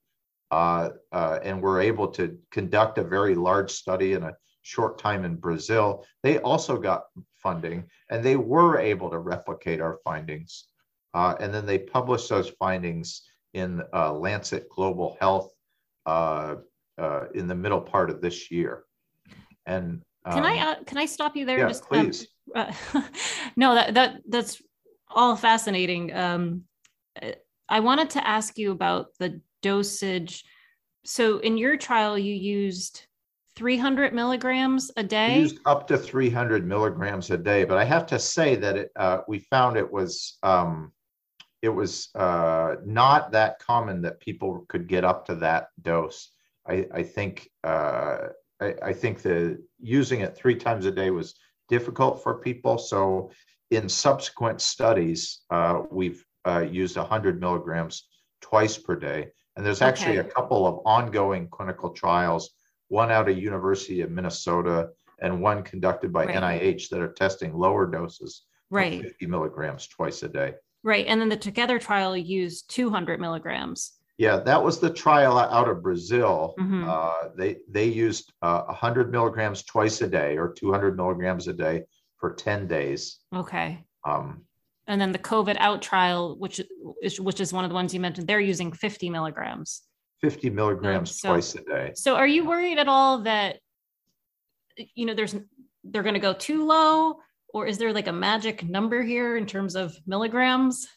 uh, 0.51 0.91
uh, 1.11 1.39
and 1.43 1.61
were 1.61 1.81
able 1.81 2.07
to 2.11 2.37
conduct 2.49 2.97
a 2.97 3.03
very 3.03 3.35
large 3.35 3.71
study 3.71 4.13
in 4.13 4.23
a 4.23 4.31
short 4.61 4.97
time 4.97 5.25
in 5.25 5.35
Brazil, 5.35 6.05
they 6.23 6.39
also 6.39 6.77
got 6.77 7.07
funding 7.35 7.83
and 8.09 8.23
they 8.23 8.37
were 8.37 8.79
able 8.79 9.09
to 9.09 9.17
replicate 9.17 9.81
our 9.81 9.99
findings. 10.05 10.63
Uh, 11.13 11.35
and 11.41 11.53
then 11.53 11.65
they 11.65 11.79
published 11.79 12.29
those 12.29 12.51
findings 12.51 13.23
in 13.53 13.83
Lancet 13.93 14.69
Global 14.69 15.17
Health 15.19 15.51
in 17.35 17.47
the 17.49 17.55
middle 17.55 17.81
part 17.81 18.09
of 18.09 18.21
this 18.21 18.49
year. 18.49 18.85
And 19.65 20.03
um, 20.23 20.35
can 20.35 20.45
I 20.45 20.57
uh, 20.59 20.75
can 20.85 20.97
I 20.97 21.05
stop 21.05 21.35
you 21.35 21.45
there? 21.45 21.59
Yeah, 21.59 21.67
Just, 21.67 21.83
um, 21.83 22.05
please. 22.05 22.21
Um, 22.21 22.27
uh, 22.55 22.71
no, 23.55 23.75
that 23.75 23.93
that 23.93 24.21
that's 24.27 24.61
all 25.09 25.35
fascinating. 25.35 26.13
Um, 26.13 26.63
I 27.69 27.79
wanted 27.79 28.09
to 28.11 28.27
ask 28.27 28.57
you 28.57 28.71
about 28.71 29.07
the 29.19 29.41
dosage. 29.61 30.43
So 31.05 31.39
in 31.39 31.57
your 31.57 31.77
trial, 31.77 32.17
you 32.17 32.33
used 32.33 33.05
300 33.55 34.13
milligrams 34.13 34.91
a 34.97 35.03
day. 35.03 35.39
Used 35.39 35.59
up 35.65 35.87
to 35.87 35.97
300 35.97 36.65
milligrams 36.65 37.29
a 37.31 37.37
day, 37.37 37.63
but 37.63 37.77
I 37.77 37.83
have 37.83 38.05
to 38.07 38.19
say 38.19 38.55
that 38.55 38.77
it, 38.77 38.91
uh, 38.95 39.19
we 39.27 39.39
found 39.39 39.77
it 39.77 39.91
was 39.91 40.37
um, 40.43 40.91
it 41.61 41.69
was 41.69 42.09
uh, 42.15 42.75
not 42.83 43.31
that 43.31 43.59
common 43.59 44.01
that 44.01 44.19
people 44.19 44.65
could 44.67 44.87
get 44.87 45.05
up 45.05 45.25
to 45.27 45.35
that 45.35 45.67
dose. 45.81 46.31
I, 46.67 46.87
I 46.93 47.03
think 47.03 47.49
uh, 47.63 48.29
I, 48.59 48.73
I 48.83 48.93
think 48.93 49.21
the 49.21 49.63
using 49.79 50.21
it 50.21 50.35
three 50.35 50.55
times 50.55 50.85
a 50.85 50.91
day 50.91 51.11
was 51.11 51.35
difficult 51.71 52.21
for 52.21 52.35
people. 52.35 52.77
So 52.77 53.31
in 53.71 53.89
subsequent 53.89 54.61
studies, 54.61 55.39
uh, 55.49 55.83
we've 55.89 56.23
uh, 56.45 56.59
used 56.59 56.97
100 56.97 57.39
milligrams 57.39 58.07
twice 58.41 58.77
per 58.77 58.95
day. 58.95 59.29
And 59.55 59.65
there's 59.65 59.81
actually 59.81 60.19
okay. 60.19 60.29
a 60.29 60.31
couple 60.31 60.67
of 60.67 60.81
ongoing 60.85 61.47
clinical 61.47 61.89
trials, 61.89 62.51
one 62.89 63.09
out 63.09 63.29
of 63.29 63.37
University 63.37 64.01
of 64.01 64.11
Minnesota 64.11 64.89
and 65.21 65.41
one 65.41 65.63
conducted 65.63 66.11
by 66.11 66.25
right. 66.25 66.35
NIH 66.35 66.89
that 66.89 66.99
are 66.99 67.13
testing 67.13 67.53
lower 67.53 67.85
doses, 67.89 68.43
right, 68.69 69.01
50 69.01 69.27
milligrams 69.27 69.87
twice 69.87 70.23
a 70.23 70.27
day. 70.27 70.53
Right, 70.83 71.05
and 71.05 71.21
then 71.21 71.29
the 71.29 71.37
Together 71.37 71.77
trial 71.77 72.17
used 72.17 72.69
200 72.71 73.19
milligrams. 73.19 73.93
Yeah, 74.21 74.37
that 74.37 74.63
was 74.63 74.79
the 74.79 74.91
trial 74.91 75.39
out 75.39 75.67
of 75.67 75.81
Brazil. 75.81 76.53
Mm-hmm. 76.59 76.87
Uh, 76.87 77.29
they 77.35 77.57
they 77.67 77.85
used 77.85 78.31
uh, 78.43 78.61
100 78.65 79.11
milligrams 79.11 79.63
twice 79.63 79.99
a 80.01 80.07
day 80.07 80.37
or 80.37 80.53
200 80.53 80.95
milligrams 80.95 81.47
a 81.47 81.53
day 81.53 81.85
for 82.19 82.35
10 82.35 82.67
days. 82.67 83.17
Okay. 83.35 83.83
Um, 84.05 84.43
and 84.85 85.01
then 85.01 85.11
the 85.11 85.17
COVID 85.17 85.57
out 85.57 85.81
trial, 85.81 86.35
which 86.37 86.61
is 87.01 87.19
which 87.19 87.41
is 87.41 87.51
one 87.51 87.65
of 87.65 87.71
the 87.71 87.73
ones 87.73 87.95
you 87.95 87.99
mentioned, 87.99 88.27
they're 88.27 88.39
using 88.39 88.71
50 88.71 89.09
milligrams. 89.09 89.81
50 90.21 90.51
milligrams 90.51 91.19
so, 91.19 91.29
twice 91.29 91.55
a 91.55 91.63
day. 91.63 91.93
So, 91.95 92.15
are 92.15 92.27
you 92.27 92.45
worried 92.45 92.77
at 92.77 92.87
all 92.87 93.23
that 93.23 93.57
you 94.93 95.07
know 95.07 95.15
there's 95.15 95.35
they're 95.83 96.03
going 96.03 96.13
to 96.13 96.19
go 96.19 96.33
too 96.33 96.67
low, 96.67 97.15
or 97.55 97.65
is 97.65 97.79
there 97.79 97.91
like 97.91 98.07
a 98.07 98.13
magic 98.13 98.63
number 98.63 99.01
here 99.01 99.35
in 99.35 99.47
terms 99.47 99.75
of 99.75 99.97
milligrams? 100.05 100.87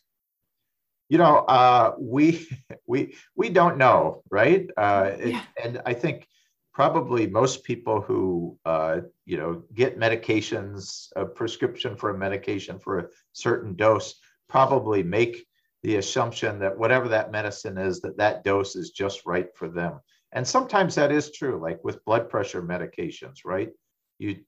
You 1.08 1.18
know, 1.18 1.38
uh, 1.38 1.94
we 1.98 2.48
we 2.86 3.14
we 3.36 3.48
don't 3.48 3.78
know, 3.78 4.22
right? 4.30 4.68
Uh, 4.76 5.12
yeah. 5.24 5.42
and 5.62 5.82
I 5.86 5.94
think 5.94 6.26
probably 6.72 7.26
most 7.26 7.62
people 7.64 8.00
who 8.00 8.58
uh, 8.64 9.00
you 9.24 9.36
know 9.36 9.62
get 9.74 9.98
medications, 9.98 11.08
a 11.16 11.24
prescription 11.24 11.96
for 11.96 12.10
a 12.10 12.18
medication 12.18 12.78
for 12.78 12.98
a 12.98 13.06
certain 13.32 13.74
dose, 13.74 14.14
probably 14.48 15.02
make 15.02 15.46
the 15.82 15.96
assumption 15.96 16.58
that 16.58 16.76
whatever 16.76 17.08
that 17.08 17.30
medicine 17.30 17.76
is, 17.76 18.00
that 18.00 18.16
that 18.16 18.42
dose 18.42 18.74
is 18.74 18.90
just 18.90 19.26
right 19.26 19.48
for 19.54 19.68
them. 19.68 20.00
And 20.32 20.46
sometimes 20.46 20.94
that 20.94 21.12
is 21.12 21.30
true, 21.30 21.60
like 21.60 21.84
with 21.84 22.04
blood 22.04 22.28
pressure 22.28 22.62
medications, 22.62 23.44
right? 23.44 23.70
You 24.18 24.38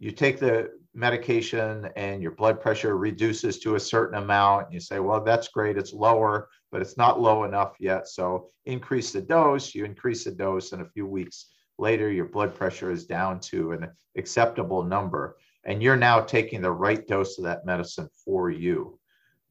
you 0.00 0.10
take 0.10 0.40
the 0.40 0.70
medication 0.92 1.88
and 1.94 2.20
your 2.20 2.32
blood 2.32 2.60
pressure 2.60 2.96
reduces 2.96 3.60
to 3.60 3.76
a 3.76 3.80
certain 3.80 4.18
amount 4.20 4.72
you 4.72 4.80
say 4.80 4.98
well 4.98 5.22
that's 5.22 5.46
great 5.46 5.78
it's 5.78 5.92
lower 5.92 6.48
but 6.70 6.80
it's 6.80 6.96
not 6.96 7.20
low 7.20 7.44
enough 7.44 7.74
yet. 7.78 8.08
So 8.08 8.50
increase 8.66 9.12
the 9.12 9.20
dose 9.20 9.74
you 9.74 9.84
increase 9.84 10.24
the 10.24 10.30
dose 10.30 10.72
and 10.72 10.82
a 10.82 10.88
few 10.88 11.06
weeks 11.06 11.46
later 11.78 12.10
your 12.10 12.26
blood 12.26 12.54
pressure 12.54 12.90
is 12.90 13.06
down 13.06 13.40
to 13.40 13.72
an 13.72 13.88
acceptable 14.16 14.82
number. 14.82 15.36
And 15.64 15.82
you're 15.82 15.96
now 15.96 16.20
taking 16.20 16.62
the 16.62 16.72
right 16.72 17.06
dose 17.06 17.38
of 17.38 17.44
that 17.44 17.66
medicine 17.66 18.08
for 18.24 18.50
you. 18.50 18.98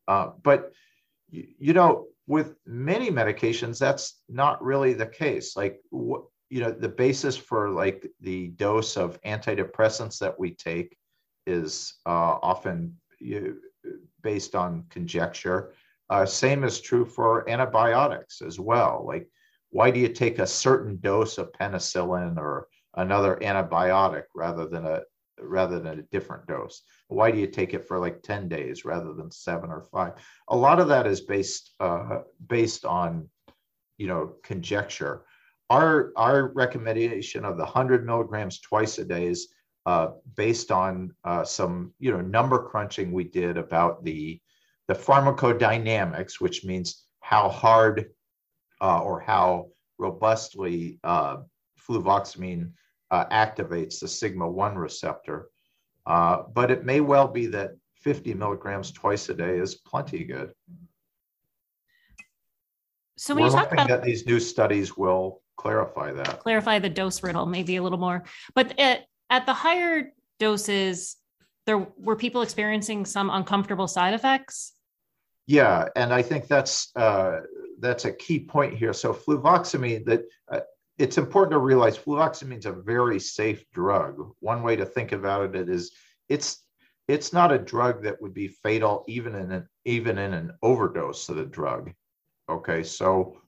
Uh, 0.08 0.32
but 0.42 0.72
you, 1.30 1.48
you 1.60 1.74
know 1.74 2.08
with 2.28 2.56
many 2.66 3.10
medications 3.10 3.80
that's 3.80 4.22
not 4.30 4.64
really 4.64 4.94
the 4.94 5.08
case. 5.08 5.56
Like 5.58 5.82
what 5.90 6.24
you 6.50 6.62
know 6.62 6.72
the 6.72 6.90
basis 6.90 7.38
for 7.38 7.70
like 7.70 8.10
the 8.22 8.48
dose 8.50 8.98
of 8.98 9.22
antidepressants 9.22 10.20
that 10.20 10.40
we 10.40 10.52
take 10.52 10.98
is 11.46 11.96
uh, 12.06 12.38
often 12.42 12.96
you, 13.20 13.58
based 14.22 14.56
on 14.56 14.86
conjecture. 14.90 15.74
Uh, 16.10 16.26
same 16.26 16.64
is 16.64 16.82
true 16.82 17.06
for 17.06 17.48
antibiotics 17.50 18.42
as 18.42 18.60
well. 18.60 19.04
Like, 19.06 19.30
why 19.70 19.92
do 19.92 20.00
you 20.00 20.10
take 20.10 20.40
a 20.40 20.48
certain 20.48 20.98
dose 21.02 21.38
of 21.38 21.52
penicillin 21.52 22.38
or 22.38 22.68
another 22.96 23.38
antibiotic 23.42 24.24
rather 24.36 24.68
than 24.68 24.86
a, 24.86 25.02
rather 25.40 25.80
than 25.80 26.00
a 26.00 26.04
different 26.04 26.48
dose? 26.48 26.82
Why 27.08 27.30
do 27.30 27.38
you 27.38 27.48
take 27.48 27.74
it 27.74 27.88
for 27.88 28.00
like 28.00 28.24
10 28.24 28.48
days 28.50 28.86
rather 28.86 29.14
than 29.14 29.32
seven 29.32 29.70
or 29.70 29.84
five? 29.84 30.14
A 30.48 30.56
lot 30.56 30.80
of 30.80 30.88
that 30.88 31.06
is 31.06 31.22
based 31.22 31.76
uh, 31.80 32.22
based 32.48 32.86
on 32.86 33.30
you 33.98 34.08
know 34.08 34.34
conjecture. 34.44 35.26
Our 35.70 36.12
our 36.16 36.48
recommendation 36.48 37.46
of 37.46 37.58
the 37.58 37.64
100 37.64 38.06
milligrams 38.06 38.60
twice 38.60 38.98
a 38.98 39.06
day 39.06 39.28
is 39.28 39.50
uh, 39.86 40.10
based 40.36 40.72
on 40.72 41.14
uh, 41.24 41.44
some 41.44 41.94
you 42.00 42.12
know 42.12 42.22
number 42.22 42.68
crunching 42.70 43.12
we 43.12 43.24
did 43.24 43.58
about 43.58 44.04
the 44.04 44.40
the 44.88 44.96
pharmacodynamics, 44.96 46.40
which 46.40 46.66
means 46.66 47.06
how 47.22 47.48
hard 47.50 48.10
uh, 48.82 49.02
or 49.04 49.20
how 49.20 49.68
robustly 50.00 51.00
uh, 51.04 51.38
fluvoxamine 51.80 52.72
uh, 53.12 53.26
activates 53.26 54.00
the 54.00 54.08
sigma 54.08 54.50
1 54.50 54.76
receptor. 54.76 55.50
Uh, 56.06 56.44
but 56.54 56.72
it 56.72 56.86
may 56.86 57.02
well 57.02 57.28
be 57.28 57.46
that 57.46 57.72
50 58.02 58.34
milligrams 58.34 58.92
twice 58.92 59.30
a 59.30 59.34
day 59.34 59.60
is 59.60 59.76
plenty 59.76 60.24
good. 60.24 60.54
So 63.18 63.36
when 63.36 63.44
We're 63.44 63.50
you 63.50 63.56
talk 63.56 63.72
about 63.72 63.90
that 63.90 64.04
these 64.04 64.26
new 64.26 64.40
studies 64.40 64.98
will 64.98 65.42
clarify 65.60 66.14
that. 66.14 66.40
Clarify 66.40 66.80
the 66.80 66.90
dose 66.90 67.22
riddle 67.22 67.46
maybe 67.46 67.76
a 67.76 67.84
little 67.84 68.00
more. 68.00 68.24
But 68.56 68.80
at, 68.80 69.06
at 69.30 69.46
the 69.46 69.54
higher 69.54 70.14
doses, 70.40 71.18
there 71.66 71.88
were 71.98 72.16
people 72.16 72.42
experiencing 72.42 73.06
some 73.06 73.30
uncomfortable 73.30 73.88
side 73.88 74.14
effects. 74.14 74.74
Yeah, 75.48 75.86
and 75.96 76.14
I 76.14 76.22
think 76.22 76.48
that's 76.48 76.96
uh, 76.96 77.42
that's 77.80 78.06
a 78.06 78.14
key 78.14 78.40
point 78.40 78.78
here. 78.78 78.94
So 78.94 79.14
fluvoxamine, 79.14 80.06
that 80.06 80.22
uh, 80.52 80.62
it's 80.98 81.18
important 81.18 81.54
to 81.54 81.60
realize 81.60 81.98
fluvoxamine 81.98 82.60
is 82.60 82.66
a 82.66 82.72
very 82.72 83.20
safe 83.20 83.64
drug. 83.74 84.32
One 84.40 84.64
way 84.64 84.76
to 84.76 84.86
think 84.86 85.12
about 85.12 85.56
it 85.56 85.68
is 85.70 85.92
it's 86.30 86.64
it's 87.08 87.34
not 87.34 87.52
a 87.52 87.58
drug 87.58 88.04
that 88.04 88.22
would 88.22 88.34
be 88.34 88.48
fatal 88.48 89.04
even 89.08 89.36
in 89.36 89.52
an 89.52 89.68
even 89.86 90.18
in 90.18 90.34
an 90.34 90.52
overdose 90.62 91.28
of 91.30 91.36
the 91.36 91.46
drug. 91.46 91.92
Okay, 92.48 92.84
so 92.84 93.42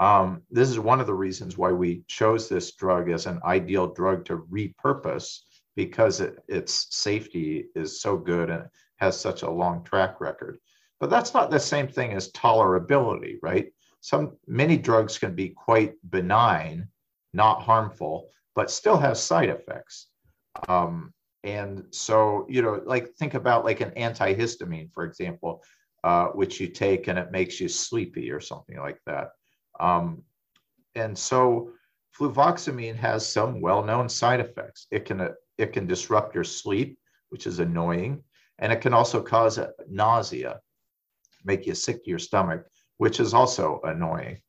um, 0.00 0.42
this 0.50 0.68
is 0.68 0.78
one 0.78 1.00
of 1.00 1.06
the 1.06 1.14
reasons 1.14 1.56
why 1.56 1.72
we 1.72 2.02
chose 2.06 2.48
this 2.48 2.74
drug 2.74 3.10
as 3.10 3.26
an 3.26 3.40
ideal 3.44 3.86
drug 3.86 4.24
to 4.26 4.46
repurpose 4.50 5.40
because 5.74 6.20
it, 6.20 6.38
its 6.48 6.88
safety 6.90 7.66
is 7.74 8.00
so 8.00 8.16
good 8.16 8.50
and 8.50 8.64
has 8.96 9.18
such 9.18 9.42
a 9.42 9.50
long 9.50 9.84
track 9.84 10.20
record. 10.20 10.58
But 11.00 11.10
that's 11.10 11.34
not 11.34 11.50
the 11.50 11.60
same 11.60 11.88
thing 11.88 12.12
as 12.12 12.32
tolerability, 12.32 13.36
right? 13.42 13.72
Some 14.00 14.36
many 14.46 14.76
drugs 14.76 15.18
can 15.18 15.34
be 15.34 15.50
quite 15.50 15.94
benign 16.08 16.88
not 17.32 17.62
harmful, 17.62 18.30
but 18.54 18.70
still 18.70 18.96
have 18.96 19.18
side 19.18 19.50
effects. 19.50 20.08
Um, 20.68 21.12
and 21.44 21.84
so, 21.90 22.46
you 22.48 22.62
know, 22.62 22.82
like 22.84 23.12
think 23.14 23.34
about 23.34 23.64
like 23.64 23.80
an 23.80 23.90
antihistamine, 23.90 24.90
for 24.92 25.04
example, 25.04 25.62
uh, 26.02 26.28
which 26.28 26.60
you 26.60 26.68
take 26.68 27.08
and 27.08 27.18
it 27.18 27.30
makes 27.30 27.60
you 27.60 27.68
sleepy 27.68 28.30
or 28.30 28.40
something 28.40 28.78
like 28.78 28.98
that. 29.06 29.28
Um, 29.80 30.22
and 30.94 31.16
so, 31.16 31.70
fluvoxamine 32.18 32.96
has 32.96 33.30
some 33.30 33.60
well-known 33.60 34.08
side 34.08 34.40
effects. 34.40 34.86
It 34.90 35.04
can 35.04 35.28
it 35.58 35.72
can 35.72 35.86
disrupt 35.86 36.34
your 36.34 36.44
sleep, 36.44 36.98
which 37.28 37.46
is 37.46 37.58
annoying, 37.58 38.22
and 38.58 38.72
it 38.72 38.80
can 38.80 38.94
also 38.94 39.22
cause 39.22 39.58
nausea, 39.88 40.60
make 41.44 41.66
you 41.66 41.74
sick 41.74 42.04
to 42.04 42.10
your 42.10 42.18
stomach, 42.18 42.66
which 42.96 43.20
is 43.20 43.34
also 43.34 43.80
annoying. 43.84 44.40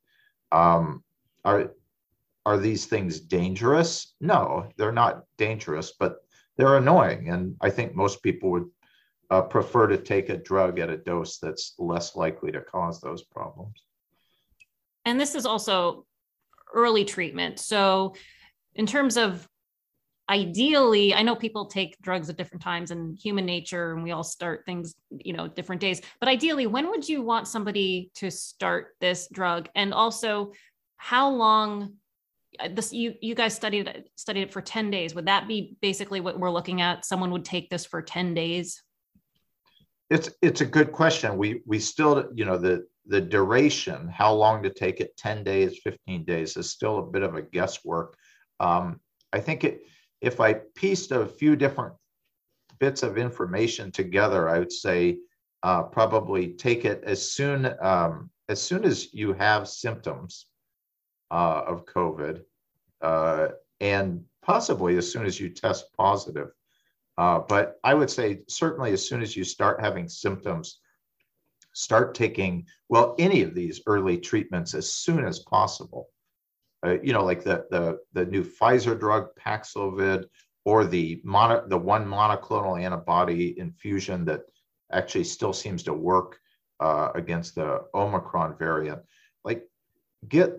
Um, 0.52 1.04
are 1.44 1.72
are 2.46 2.58
these 2.58 2.86
things 2.86 3.20
dangerous? 3.20 4.14
No, 4.20 4.70
they're 4.76 4.92
not 4.92 5.24
dangerous, 5.36 5.92
but 5.98 6.16
they're 6.56 6.78
annoying. 6.78 7.28
And 7.28 7.56
I 7.60 7.70
think 7.70 7.94
most 7.94 8.22
people 8.22 8.50
would 8.50 8.70
uh, 9.30 9.42
prefer 9.42 9.86
to 9.88 9.98
take 9.98 10.30
a 10.30 10.36
drug 10.36 10.78
at 10.78 10.90
a 10.90 10.96
dose 10.96 11.38
that's 11.38 11.74
less 11.78 12.16
likely 12.16 12.50
to 12.52 12.62
cause 12.62 13.00
those 13.00 13.22
problems. 13.22 13.82
And 15.08 15.18
this 15.18 15.34
is 15.34 15.46
also 15.46 16.04
early 16.74 17.04
treatment. 17.04 17.58
So, 17.58 18.14
in 18.74 18.86
terms 18.86 19.16
of 19.16 19.48
ideally, 20.28 21.14
I 21.14 21.22
know 21.22 21.34
people 21.34 21.64
take 21.64 21.98
drugs 22.02 22.28
at 22.28 22.36
different 22.36 22.62
times 22.62 22.90
and 22.90 23.18
human 23.18 23.46
nature 23.46 23.94
and 23.94 24.04
we 24.04 24.10
all 24.10 24.22
start 24.22 24.66
things, 24.66 24.94
you 25.10 25.32
know, 25.32 25.48
different 25.48 25.80
days. 25.80 26.02
But 26.20 26.28
ideally, 26.28 26.66
when 26.66 26.90
would 26.90 27.08
you 27.08 27.22
want 27.22 27.48
somebody 27.48 28.10
to 28.16 28.30
start 28.30 28.96
this 29.00 29.28
drug? 29.28 29.70
And 29.74 29.94
also, 29.94 30.52
how 30.98 31.30
long 31.30 31.94
uh, 32.60 32.68
this 32.70 32.92
you 32.92 33.14
you 33.22 33.34
guys 33.34 33.54
studied 33.54 34.04
studied 34.16 34.42
it 34.42 34.52
for 34.52 34.60
10 34.60 34.90
days 34.90 35.14
would 35.14 35.26
that 35.26 35.46
be 35.46 35.76
basically 35.80 36.20
what 36.20 36.38
we're 36.38 36.50
looking 36.50 36.80
at 36.80 37.04
someone 37.04 37.30
would 37.30 37.44
take 37.44 37.70
this 37.70 37.84
for 37.86 38.02
10 38.02 38.34
days 38.34 38.82
it's 40.10 40.30
it's 40.42 40.60
a 40.60 40.66
good 40.66 40.92
question 40.92 41.36
we 41.36 41.62
we 41.66 41.78
still 41.78 42.28
you 42.34 42.44
know 42.44 42.58
the 42.58 42.86
the 43.06 43.20
duration 43.20 44.08
how 44.08 44.32
long 44.32 44.62
to 44.62 44.70
take 44.70 45.00
it 45.00 45.16
10 45.16 45.44
days 45.44 45.78
15 45.82 46.24
days 46.24 46.56
is 46.56 46.70
still 46.70 46.98
a 46.98 47.06
bit 47.06 47.22
of 47.22 47.34
a 47.34 47.42
guesswork 47.42 48.16
um, 48.60 49.00
i 49.32 49.40
think 49.40 49.64
it 49.64 49.82
if 50.20 50.40
i 50.40 50.54
pieced 50.74 51.12
a 51.12 51.26
few 51.26 51.56
different 51.56 51.94
bits 52.78 53.02
of 53.02 53.18
information 53.18 53.90
together 53.90 54.48
i 54.48 54.58
would 54.58 54.72
say 54.72 55.18
uh, 55.64 55.82
probably 55.82 56.48
take 56.48 56.84
it 56.84 57.02
as 57.04 57.32
soon 57.32 57.74
um, 57.80 58.30
as 58.48 58.62
soon 58.62 58.84
as 58.84 59.12
you 59.12 59.32
have 59.32 59.68
symptoms 59.68 60.46
uh, 61.30 61.62
of 61.66 61.84
COVID, 61.84 62.42
uh, 63.02 63.48
and 63.80 64.24
possibly 64.42 64.96
as 64.96 65.10
soon 65.10 65.26
as 65.26 65.38
you 65.38 65.50
test 65.50 65.86
positive. 65.96 66.48
Uh, 67.18 67.40
but 67.40 67.80
I 67.82 67.94
would 67.94 68.10
say 68.10 68.42
certainly 68.48 68.92
as 68.92 69.06
soon 69.06 69.22
as 69.22 69.36
you 69.36 69.42
start 69.42 69.80
having 69.80 70.08
symptoms, 70.08 70.78
start 71.74 72.14
taking 72.14 72.64
well 72.88 73.16
any 73.18 73.42
of 73.42 73.54
these 73.54 73.80
early 73.86 74.18
treatments 74.18 74.72
as 74.72 74.92
soon 74.92 75.24
as 75.24 75.40
possible. 75.40 76.08
Uh, 76.86 77.00
you 77.02 77.12
know, 77.12 77.24
like 77.24 77.42
the 77.42 77.66
the 77.70 77.98
the 78.12 78.24
new 78.24 78.44
Pfizer 78.44 78.98
drug 78.98 79.30
Paxlovid 79.36 80.26
or 80.64 80.84
the 80.84 81.20
mono, 81.24 81.66
the 81.66 81.76
one 81.76 82.06
monoclonal 82.06 82.80
antibody 82.80 83.58
infusion 83.58 84.24
that 84.26 84.42
actually 84.92 85.24
still 85.24 85.52
seems 85.52 85.82
to 85.82 85.92
work 85.92 86.38
uh, 86.78 87.08
against 87.16 87.56
the 87.56 87.82
Omicron 87.94 88.56
variant. 88.56 89.02
Like 89.44 89.64
get 90.28 90.56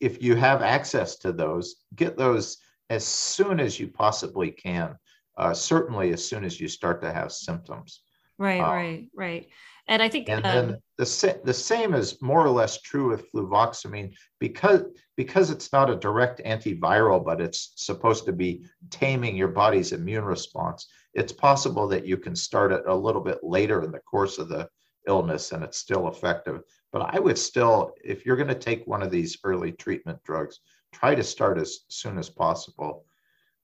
if 0.00 0.20
you 0.20 0.34
have 0.34 0.62
access 0.62 1.16
to 1.18 1.30
those, 1.30 1.76
get 1.94 2.16
those 2.16 2.58
as 2.88 3.06
soon 3.06 3.60
as 3.60 3.78
you 3.78 3.86
possibly 3.86 4.50
can. 4.50 4.96
Uh, 5.40 5.54
certainly, 5.54 6.12
as 6.12 6.22
soon 6.22 6.44
as 6.44 6.60
you 6.60 6.68
start 6.68 7.00
to 7.00 7.10
have 7.10 7.32
symptoms. 7.32 8.02
Right, 8.36 8.60
uh, 8.60 8.74
right, 8.74 9.08
right. 9.14 9.48
And 9.88 10.02
I 10.02 10.08
think, 10.10 10.28
and 10.28 10.44
um, 10.44 10.52
then 10.52 10.78
the 10.98 11.06
sa- 11.06 11.40
the 11.44 11.54
same 11.54 11.94
is 11.94 12.20
more 12.20 12.44
or 12.44 12.50
less 12.50 12.82
true 12.82 13.08
with 13.08 13.32
fluvoxamine 13.32 14.12
because 14.38 14.82
because 15.16 15.50
it's 15.50 15.72
not 15.72 15.88
a 15.88 15.96
direct 15.96 16.42
antiviral, 16.44 17.24
but 17.24 17.40
it's 17.40 17.72
supposed 17.76 18.26
to 18.26 18.32
be 18.32 18.66
taming 18.90 19.34
your 19.34 19.48
body's 19.48 19.92
immune 19.92 20.24
response. 20.24 20.86
It's 21.14 21.32
possible 21.32 21.88
that 21.88 22.06
you 22.06 22.18
can 22.18 22.36
start 22.36 22.70
it 22.70 22.82
a 22.86 22.94
little 22.94 23.22
bit 23.22 23.38
later 23.42 23.82
in 23.82 23.92
the 23.92 24.00
course 24.00 24.36
of 24.36 24.50
the 24.50 24.68
illness 25.08 25.52
and 25.52 25.64
it's 25.64 25.78
still 25.78 26.08
effective. 26.08 26.60
But 26.92 27.14
I 27.14 27.18
would 27.18 27.38
still, 27.38 27.94
if 28.04 28.26
you're 28.26 28.36
going 28.36 28.48
to 28.48 28.54
take 28.54 28.86
one 28.86 29.02
of 29.02 29.10
these 29.10 29.38
early 29.42 29.72
treatment 29.72 30.22
drugs, 30.22 30.60
try 30.92 31.14
to 31.14 31.24
start 31.24 31.56
as 31.58 31.80
soon 31.88 32.18
as 32.18 32.28
possible. 32.28 33.06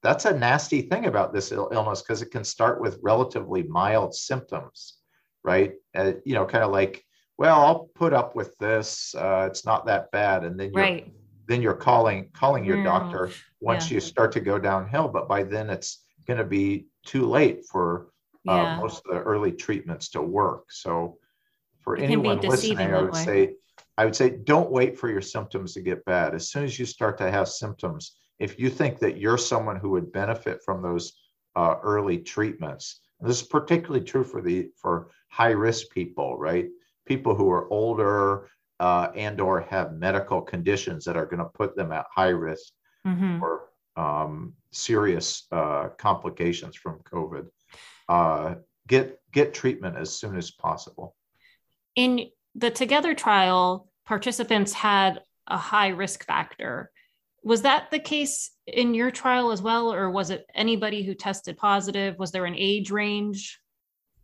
That's 0.07 0.25
a 0.25 0.39
nasty 0.39 0.83
thing 0.83 1.07
about 1.07 1.33
this 1.33 1.51
illness 1.51 2.01
because 2.01 2.23
it 2.23 2.31
can 2.31 2.45
start 2.45 2.81
with 2.81 3.01
relatively 3.03 3.65
mild 3.65 4.15
symptoms, 4.15 4.99
right? 5.43 5.73
Uh, 5.97 6.13
you 6.25 6.35
know, 6.35 6.47
kind 6.47 6.63
of 6.63 6.71
like, 6.71 7.05
well, 7.39 7.61
I'll 7.61 7.91
put 7.97 8.13
up 8.13 8.37
with 8.37 8.57
this. 8.59 9.17
Uh, 9.17 9.49
it's 9.51 9.65
not 9.65 9.85
that 9.87 10.13
bad, 10.13 10.45
and 10.45 10.61
then 10.61 10.71
you're, 10.73 10.81
right. 10.81 11.13
then 11.49 11.61
you're 11.61 11.75
calling 11.75 12.31
calling 12.33 12.65
your 12.65 12.77
mm. 12.77 12.85
doctor 12.85 13.33
once 13.61 13.91
yeah. 13.91 13.97
you 13.97 14.01
start 14.01 14.31
to 14.31 14.41
go 14.41 14.61
downhill. 14.61 15.09
But 15.09 15.27
by 15.27 15.43
then, 15.43 15.71
it's 15.71 16.05
going 16.25 16.39
to 16.39 16.45
be 16.45 16.87
too 17.05 17.27
late 17.27 17.65
for 17.69 18.13
uh, 18.49 18.55
yeah. 18.55 18.79
most 18.79 19.03
of 19.05 19.13
the 19.13 19.21
early 19.23 19.51
treatments 19.51 20.11
to 20.11 20.23
work. 20.23 20.67
So 20.71 21.19
for 21.81 21.97
anyone 21.97 22.41
listening, 22.43 22.95
I 22.95 23.03
would 23.03 23.13
way. 23.13 23.25
say, 23.25 23.55
I 23.99 24.05
would 24.05 24.15
say, 24.15 24.31
don't 24.31 24.71
wait 24.71 24.97
for 24.97 25.11
your 25.11 25.21
symptoms 25.21 25.75
to 25.75 25.81
get 25.81 26.05
bad. 26.05 26.33
As 26.33 26.49
soon 26.49 26.63
as 26.63 26.79
you 26.79 26.87
start 26.87 27.19
to 27.19 27.29
have 27.29 27.49
symptoms, 27.49 28.17
if 28.39 28.59
you 28.59 28.71
think 28.71 28.99
that 29.01 29.19
you're 29.19 29.39
someone 29.39 29.77
who 29.77 29.91
would 29.91 30.13
benefit 30.13 30.61
from 30.65 30.83
those 30.83 31.13
uh, 31.55 31.77
early 31.83 32.19
treatments, 32.19 33.01
this 33.21 33.41
is 33.41 33.47
particularly 33.47 34.05
true 34.05 34.25
for 34.25 34.43
the 34.43 34.71
for 34.77 35.09
high 35.29 35.51
risk 35.51 35.91
people, 35.91 36.39
right? 36.39 36.69
People 37.07 37.35
who 37.35 37.51
are 37.51 37.71
older 37.73 38.49
uh, 38.79 39.09
and 39.15 39.41
or 39.41 39.63
have 39.63 39.95
medical 39.95 40.43
conditions 40.43 41.05
that 41.05 41.17
are 41.17 41.27
going 41.27 41.39
to 41.39 41.51
put 41.55 41.75
them 41.77 41.93
at 41.93 42.05
high 42.15 42.29
risk 42.29 42.73
mm-hmm. 43.07 43.39
for 43.39 43.71
um, 43.97 44.53
serious 44.71 45.47
uh, 45.53 45.89
complications 45.97 46.77
from 46.77 47.01
COVID. 47.11 47.47
Uh, 48.09 48.57
get 48.87 49.19
get 49.33 49.55
treatment 49.55 49.97
as 49.97 50.15
soon 50.15 50.37
as 50.37 50.51
possible 50.51 51.17
in 51.97 52.29
the 52.55 52.71
Together 52.71 53.15
trial, 53.15 53.89
participants 54.05 54.73
had 54.73 55.23
a 55.47 55.57
high 55.57 55.89
risk 55.89 56.25
factor. 56.25 56.93
Was 57.47 57.63
that 57.63 57.93
the 57.93 57.99
case 58.01 58.51
in 58.67 58.93
your 58.93 59.13
trial 59.13 59.53
as 59.53 59.63
well, 59.63 59.93
or 59.93 60.11
was 60.11 60.31
it 60.31 60.51
anybody 60.53 61.05
who 61.05 61.15
tested 61.15 61.57
positive? 61.57 62.19
Was 62.19 62.33
there 62.33 62.45
an 62.45 62.57
age 62.57 62.91
range? 62.91 63.61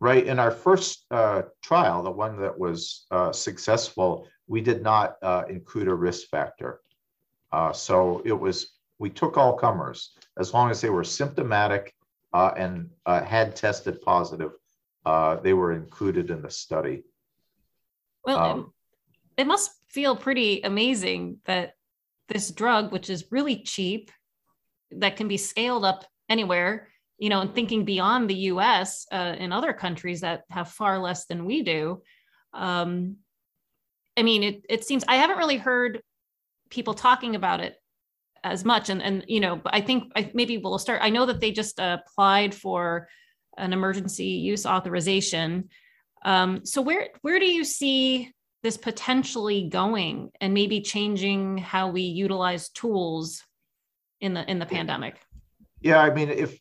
Right. 0.01 0.27
In 0.27 0.39
our 0.39 0.51
first 0.51 1.05
uh, 1.09 1.43
trial, 1.61 2.03
the 2.03 2.11
one 2.11 2.37
that 2.41 2.59
was 2.59 3.05
uh, 3.11 3.31
successful, 3.31 4.27
we 4.47 4.59
did 4.59 4.83
not 4.83 5.15
uh, 5.21 5.43
include 5.47 5.87
a 5.87 5.93
risk 5.93 6.27
factor. 6.27 6.81
Uh, 7.53 7.71
so 7.71 8.21
it 8.25 8.33
was, 8.33 8.73
we 8.99 9.09
took 9.09 9.37
all 9.37 9.53
comers 9.53 10.17
as 10.37 10.53
long 10.53 10.69
as 10.69 10.81
they 10.81 10.89
were 10.89 11.05
symptomatic 11.05 11.95
uh, 12.33 12.51
and 12.57 12.89
uh, 13.05 13.23
had 13.23 13.55
tested 13.55 14.01
positive, 14.01 14.51
they 15.41 15.53
were 15.53 15.71
included 15.71 16.29
in 16.29 16.41
the 16.41 16.51
study. 16.51 17.05
Well, 18.25 18.37
um, 18.37 18.73
it, 19.37 19.43
it 19.43 19.47
must 19.47 19.71
feel 19.87 20.13
pretty 20.13 20.59
amazing 20.63 21.37
that 21.45 21.75
this 22.33 22.51
drug, 22.51 22.91
which 22.91 23.09
is 23.09 23.31
really 23.31 23.63
cheap, 23.63 24.11
that 24.91 25.15
can 25.15 25.27
be 25.27 25.37
scaled 25.37 25.85
up 25.85 26.05
anywhere, 26.29 26.89
you 27.17 27.29
know, 27.29 27.41
and 27.41 27.53
thinking 27.53 27.85
beyond 27.85 28.29
the 28.29 28.35
US 28.51 29.05
uh, 29.11 29.35
in 29.37 29.51
other 29.51 29.73
countries 29.73 30.21
that 30.21 30.43
have 30.49 30.69
far 30.69 30.99
less 30.99 31.25
than 31.25 31.45
we 31.45 31.63
do. 31.63 32.01
Um, 32.53 33.17
I 34.17 34.23
mean, 34.23 34.43
it, 34.43 34.65
it 34.69 34.83
seems 34.83 35.03
I 35.07 35.15
haven't 35.15 35.37
really 35.37 35.57
heard 35.57 36.01
people 36.69 36.93
talking 36.93 37.35
about 37.35 37.59
it 37.61 37.75
as 38.43 38.65
much. 38.65 38.89
And, 38.89 39.01
and 39.01 39.23
you 39.27 39.39
know, 39.39 39.61
I 39.65 39.81
think 39.81 40.11
I, 40.15 40.29
maybe 40.33 40.57
we'll 40.57 40.77
start. 40.77 41.01
I 41.01 41.09
know 41.09 41.25
that 41.25 41.39
they 41.39 41.51
just 41.51 41.79
applied 41.79 42.53
for 42.53 43.07
an 43.57 43.73
emergency 43.73 44.25
use 44.25 44.65
authorization. 44.65 45.69
Um, 46.25 46.65
so 46.65 46.81
where 46.81 47.09
where 47.21 47.39
do 47.39 47.45
you 47.45 47.63
see 47.63 48.31
this 48.63 48.77
potentially 48.77 49.69
going 49.69 50.31
and 50.41 50.53
maybe 50.53 50.81
changing 50.81 51.57
how 51.57 51.89
we 51.89 52.01
utilize 52.01 52.69
tools 52.69 53.43
in 54.21 54.33
the 54.33 54.49
in 54.49 54.57
the 54.57 54.65
pandemic? 54.65 55.19
Yeah 55.81 55.99
i 55.99 56.13
mean 56.13 56.29
if 56.29 56.57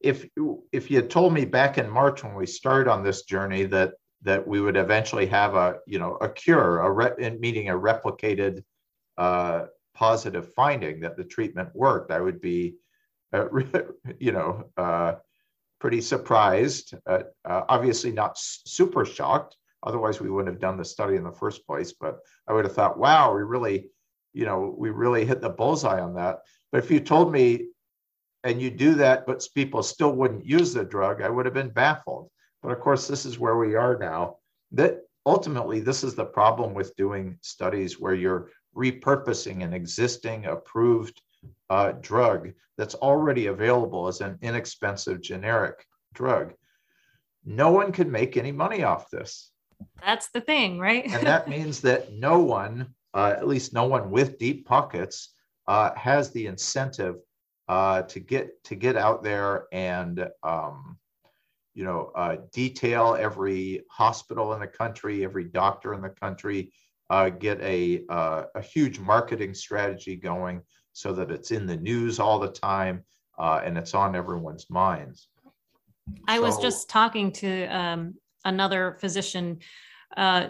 if 0.00 0.28
if 0.72 0.90
you 0.90 0.96
had 0.96 1.10
told 1.10 1.32
me 1.32 1.44
back 1.44 1.78
in 1.78 1.88
march 1.88 2.22
when 2.22 2.34
we 2.34 2.46
started 2.46 2.88
on 2.90 3.02
this 3.02 3.22
journey 3.22 3.64
that 3.64 3.94
that 4.22 4.46
we 4.46 4.60
would 4.60 4.76
eventually 4.76 5.26
have 5.26 5.54
a 5.54 5.76
you 5.86 5.98
know 5.98 6.16
a 6.20 6.28
cure 6.28 6.80
a 6.80 6.90
re- 6.90 7.38
meaning 7.40 7.70
a 7.70 7.78
replicated 7.78 8.62
uh, 9.16 9.64
positive 9.94 10.52
finding 10.54 11.00
that 11.00 11.16
the 11.16 11.24
treatment 11.24 11.68
worked 11.74 12.10
i 12.10 12.20
would 12.20 12.40
be 12.40 12.74
uh, 13.32 13.46
you 14.18 14.32
know 14.32 14.64
uh, 14.76 15.14
pretty 15.80 16.00
surprised 16.00 16.94
uh, 17.06 17.22
uh, 17.44 17.62
obviously 17.68 18.12
not 18.12 18.36
super 18.38 19.04
shocked 19.04 19.56
Otherwise, 19.82 20.20
we 20.20 20.30
wouldn't 20.30 20.52
have 20.52 20.60
done 20.60 20.76
the 20.76 20.84
study 20.84 21.16
in 21.16 21.24
the 21.24 21.32
first 21.32 21.66
place. 21.66 21.92
But 21.92 22.18
I 22.46 22.52
would 22.52 22.64
have 22.64 22.74
thought, 22.74 22.98
wow, 22.98 23.34
we 23.34 23.42
really, 23.42 23.88
you 24.32 24.44
know, 24.44 24.74
we 24.76 24.90
really 24.90 25.24
hit 25.24 25.40
the 25.40 25.50
bullseye 25.50 26.00
on 26.00 26.14
that. 26.14 26.40
But 26.72 26.84
if 26.84 26.90
you 26.90 27.00
told 27.00 27.32
me, 27.32 27.68
and 28.44 28.62
you 28.62 28.70
do 28.70 28.94
that, 28.94 29.26
but 29.26 29.46
people 29.54 29.82
still 29.82 30.12
wouldn't 30.12 30.46
use 30.46 30.72
the 30.72 30.84
drug, 30.84 31.22
I 31.22 31.28
would 31.28 31.44
have 31.44 31.54
been 31.54 31.70
baffled. 31.70 32.30
But 32.62 32.72
of 32.72 32.80
course, 32.80 33.06
this 33.06 33.26
is 33.26 33.38
where 33.38 33.56
we 33.56 33.74
are 33.74 33.98
now. 33.98 34.36
That 34.72 35.00
ultimately, 35.26 35.80
this 35.80 36.04
is 36.04 36.14
the 36.14 36.24
problem 36.24 36.74
with 36.74 36.96
doing 36.96 37.38
studies 37.42 37.98
where 38.00 38.14
you're 38.14 38.50
repurposing 38.76 39.64
an 39.64 39.72
existing 39.72 40.46
approved 40.46 41.20
uh, 41.70 41.92
drug 42.00 42.52
that's 42.76 42.94
already 42.94 43.46
available 43.46 44.08
as 44.08 44.20
an 44.20 44.38
inexpensive 44.42 45.20
generic 45.20 45.84
drug. 46.14 46.54
No 47.44 47.72
one 47.72 47.92
can 47.92 48.10
make 48.10 48.36
any 48.36 48.52
money 48.52 48.82
off 48.82 49.10
this. 49.10 49.50
That's 50.04 50.28
the 50.28 50.40
thing, 50.40 50.78
right? 50.78 51.04
and 51.06 51.26
that 51.26 51.48
means 51.56 51.80
that 51.82 52.12
no 52.12 52.40
one, 52.40 52.94
uh, 53.14 53.34
at 53.36 53.48
least 53.48 53.72
no 53.72 53.86
one 53.86 54.10
with 54.10 54.38
deep 54.38 54.66
pockets, 54.66 55.34
uh, 55.66 55.94
has 55.96 56.30
the 56.30 56.46
incentive 56.46 57.16
uh, 57.68 58.02
to 58.02 58.20
get 58.20 58.62
to 58.64 58.74
get 58.74 58.96
out 58.96 59.22
there 59.22 59.66
and 59.72 60.26
um, 60.42 60.96
you 61.74 61.84
know 61.84 62.10
uh, 62.14 62.36
detail 62.52 63.16
every 63.18 63.82
hospital 63.90 64.54
in 64.54 64.60
the 64.60 64.66
country, 64.66 65.24
every 65.24 65.44
doctor 65.44 65.92
in 65.94 66.00
the 66.00 66.08
country, 66.08 66.72
uh, 67.10 67.28
get 67.28 67.60
a 67.60 68.04
uh, 68.08 68.44
a 68.54 68.62
huge 68.62 68.98
marketing 68.98 69.52
strategy 69.52 70.16
going 70.16 70.62
so 70.92 71.12
that 71.12 71.30
it's 71.30 71.50
in 71.50 71.66
the 71.66 71.76
news 71.76 72.18
all 72.18 72.38
the 72.38 72.48
time 72.48 73.04
and 73.38 73.78
it's 73.78 73.94
on 73.94 74.16
everyone's 74.16 74.68
minds. 74.68 75.28
I 76.26 76.36
so, 76.36 76.42
was 76.42 76.58
just 76.58 76.88
talking 76.88 77.30
to 77.32 77.66
um, 77.66 78.14
another 78.44 78.96
physician 79.00 79.60
uh, 80.16 80.48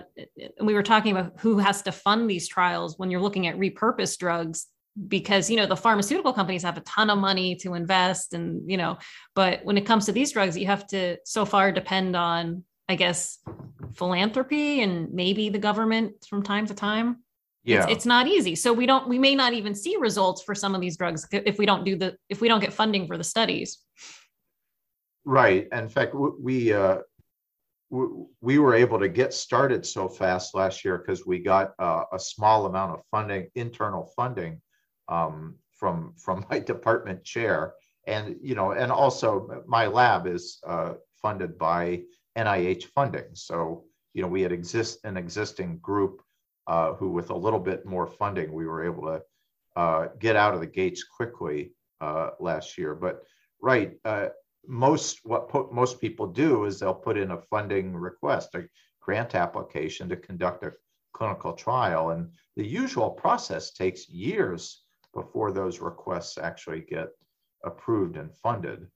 we 0.61 0.75
were 0.75 0.83
talking 0.83 1.17
about 1.17 1.41
who 1.41 1.59
has 1.59 1.83
to 1.83 1.93
fund 1.93 2.31
these 2.31 2.49
trials 2.49 2.99
when 2.99 3.11
you're 3.11 3.21
looking 3.21 3.47
at 3.47 3.57
repurposed 3.57 4.19
drugs 4.19 4.67
because 5.07 5.49
you 5.49 5.57
know 5.57 5.67
the 5.67 5.77
pharmaceutical 5.77 6.33
companies 6.33 6.63
have 6.63 6.77
a 6.77 6.81
ton 6.81 7.09
of 7.09 7.19
money 7.19 7.55
to 7.55 7.75
invest 7.75 8.35
and 8.35 8.69
you 8.69 8.77
know 8.77 8.99
but 9.37 9.65
when 9.65 9.79
it 9.79 9.87
comes 9.87 10.07
to 10.07 10.13
these 10.13 10.33
drugs 10.33 10.59
you 10.59 10.67
have 10.67 10.85
to 10.89 11.17
so 11.25 11.45
far 11.45 11.71
depend 11.71 12.17
on 12.17 12.65
i 12.89 12.97
guess 12.97 13.39
philanthropy 13.95 14.83
and 14.83 15.13
maybe 15.13 15.49
the 15.49 15.59
government 15.59 16.13
from 16.29 16.43
time 16.43 16.67
to 16.67 16.75
time. 16.75 17.19
Yeah. 17.65 17.83
it's, 17.83 17.93
it's 17.93 18.07
not 18.07 18.27
easy. 18.27 18.55
So 18.55 18.73
we 18.73 18.87
don't 18.87 19.09
we 19.09 19.19
may 19.19 19.35
not 19.35 19.53
even 19.53 19.75
see 19.75 19.97
results 19.97 20.43
for 20.43 20.55
some 20.55 20.75
of 20.75 20.81
these 20.81 20.97
drugs 20.97 21.27
if 21.33 21.59
we 21.59 21.67
don't 21.67 21.85
do 21.85 21.97
the 21.97 22.17
if 22.29 22.41
we 22.41 22.49
don't 22.49 22.61
get 22.61 22.73
funding 22.73 23.07
for 23.07 23.19
the 23.19 23.25
studies. 23.25 23.79
Right. 25.25 25.69
In 25.73 25.89
fact 25.89 26.15
we 26.15 26.73
uh 26.73 26.99
we 27.91 28.59
were 28.59 28.75
able 28.75 28.99
to 28.99 29.09
get 29.09 29.33
started 29.33 29.85
so 29.87 30.09
fast 30.09 30.55
last 30.55 30.85
year 30.85 30.99
because 30.99 31.27
we 31.27 31.39
got 31.39 31.73
uh, 31.79 32.05
a 32.13 32.19
small 32.19 32.67
amount 32.67 32.93
of 32.93 33.01
funding, 33.11 33.49
internal 33.55 34.13
funding 34.15 34.61
um, 35.09 35.57
from 35.77 36.15
from 36.17 36.45
my 36.51 36.59
department 36.59 37.25
chair, 37.25 37.75
and 38.07 38.37
you 38.43 38.55
know, 38.55 38.73
and 38.73 38.93
also 38.93 39.65
my 39.67 39.87
lab 39.87 40.27
is 40.27 40.59
uh, 40.67 40.95
funded 41.23 41.57
by 41.59 42.03
NIH 42.37 42.85
funding. 42.95 43.27
So 43.35 43.85
you 44.15 44.23
know, 44.23 44.29
we 44.29 44.43
had 44.43 44.53
exist 44.53 44.99
an 45.05 45.17
existing 45.17 45.79
group 45.79 46.23
uh, 46.67 46.93
who, 46.95 47.11
with 47.11 47.31
a 47.31 47.37
little 47.37 47.61
bit 47.61 47.87
more 47.87 48.07
funding, 48.07 48.53
we 48.53 48.67
were 48.67 48.85
able 48.85 49.03
to 49.05 49.23
uh, 49.77 50.09
get 50.19 50.37
out 50.37 50.55
of 50.55 50.61
the 50.61 50.67
gates 50.67 51.05
quickly 51.05 51.73
uh, 52.01 52.31
last 52.41 52.77
year. 52.77 52.95
But 52.95 53.23
right, 53.63 53.97
uh, 54.05 54.29
most 54.69 55.21
what 55.25 55.49
po- 55.49 55.71
most 55.73 56.01
people 56.01 56.27
do 56.27 56.67
is 56.67 56.79
they'll 56.79 56.95
put 56.95 57.17
in 57.17 57.31
a 57.31 57.41
funding 57.41 57.97
request, 57.97 58.55
a 58.55 58.69
grant 59.01 59.35
application 59.35 60.09
to 60.09 60.17
conduct 60.17 60.63
a 60.63 60.73
clinical 61.15 61.55
trial, 61.55 62.11
and 62.11 62.31
the 62.57 62.67
usual 62.67 63.11
process 63.11 63.73
takes 63.73 64.09
years 64.09 64.85
before 65.15 65.51
those 65.51 65.81
requests 65.81 66.37
actually 66.37 66.83
get 66.83 67.09
approved 67.65 68.17
and 68.17 68.35
funded. 68.37 68.87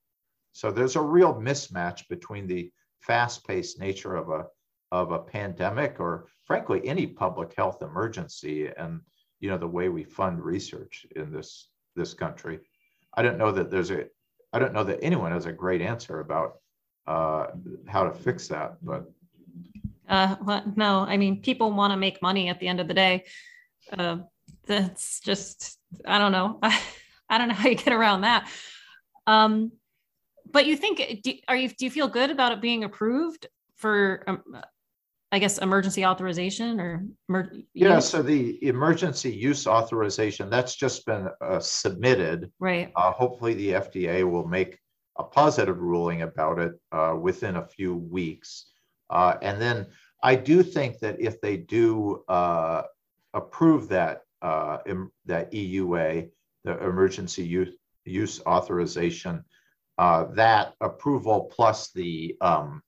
So 0.52 0.70
there's 0.70 0.96
a 0.96 1.00
real 1.00 1.34
mismatch 1.34 2.06
between 2.08 2.46
the 2.46 2.70
fast-paced 3.00 3.80
nature 3.80 4.14
of 4.14 4.28
a 4.28 4.46
of 4.92 5.10
a 5.10 5.18
pandemic 5.18 5.98
or 5.98 6.28
frankly 6.44 6.86
any 6.86 7.06
public 7.06 7.54
health 7.54 7.80
emergency 7.80 8.68
and 8.76 9.00
you 9.40 9.48
know 9.48 9.56
the 9.56 9.66
way 9.66 9.88
we 9.88 10.04
fund 10.04 10.44
research 10.44 11.06
in 11.16 11.32
this 11.32 11.70
this 11.96 12.12
country. 12.12 12.60
I 13.14 13.22
don't 13.22 13.38
know 13.38 13.52
that 13.52 13.70
there's 13.70 13.90
a 13.90 14.06
I 14.52 14.58
don't 14.58 14.72
know 14.72 14.84
that 14.84 14.98
anyone 15.02 15.32
has 15.32 15.46
a 15.46 15.52
great 15.52 15.80
answer 15.80 16.20
about 16.20 16.58
uh, 17.06 17.46
how 17.86 18.04
to 18.04 18.12
fix 18.12 18.48
that, 18.48 18.76
but. 18.82 19.10
Uh, 20.08 20.36
well, 20.42 20.62
no, 20.76 21.00
I 21.00 21.16
mean, 21.16 21.40
people 21.40 21.72
want 21.72 21.92
to 21.92 21.96
make 21.96 22.20
money 22.20 22.48
at 22.48 22.60
the 22.60 22.68
end 22.68 22.80
of 22.80 22.88
the 22.88 22.94
day. 22.94 23.24
Uh, 23.96 24.18
that's 24.66 25.20
just, 25.20 25.78
I 26.06 26.18
don't 26.18 26.32
know. 26.32 26.58
I, 27.28 27.38
don't 27.38 27.48
know 27.48 27.54
how 27.54 27.68
you 27.68 27.76
get 27.76 27.94
around 27.94 28.22
that. 28.22 28.48
Um, 29.26 29.72
but 30.50 30.66
you 30.66 30.76
think, 30.76 31.22
do, 31.22 31.32
are 31.48 31.56
you, 31.56 31.68
do 31.68 31.86
you 31.86 31.90
feel 31.90 32.08
good 32.08 32.30
about 32.30 32.52
it 32.52 32.60
being 32.60 32.84
approved 32.84 33.46
for 33.76 34.22
um, 34.26 34.42
I 35.32 35.38
guess 35.38 35.56
emergency 35.56 36.04
authorization 36.04 36.78
or 36.78 37.06
emer- 37.30 37.52
yeah. 37.72 38.00
So 38.00 38.22
the 38.22 38.62
emergency 38.62 39.32
use 39.32 39.66
authorization 39.66 40.50
that's 40.50 40.74
just 40.76 41.06
been 41.06 41.26
uh, 41.40 41.58
submitted. 41.58 42.52
Right. 42.60 42.92
Uh, 42.94 43.12
hopefully, 43.12 43.54
the 43.54 43.70
FDA 43.70 44.30
will 44.30 44.46
make 44.46 44.78
a 45.16 45.24
positive 45.24 45.78
ruling 45.78 46.20
about 46.20 46.58
it 46.58 46.72
uh, 46.92 47.16
within 47.18 47.56
a 47.56 47.66
few 47.66 47.96
weeks, 47.96 48.72
uh, 49.08 49.36
and 49.40 49.60
then 49.60 49.86
I 50.22 50.34
do 50.34 50.62
think 50.62 50.98
that 50.98 51.18
if 51.18 51.40
they 51.40 51.56
do 51.56 52.24
uh, 52.28 52.82
approve 53.32 53.88
that 53.88 54.20
uh, 54.42 54.78
that 55.24 55.50
EUA, 55.50 56.28
the 56.64 56.84
emergency 56.84 57.42
use 57.42 57.74
use 58.04 58.42
authorization, 58.44 59.42
that 59.96 60.74
approval 60.82 61.50
plus 61.50 61.90
the 61.92 62.36
um, 62.42 62.82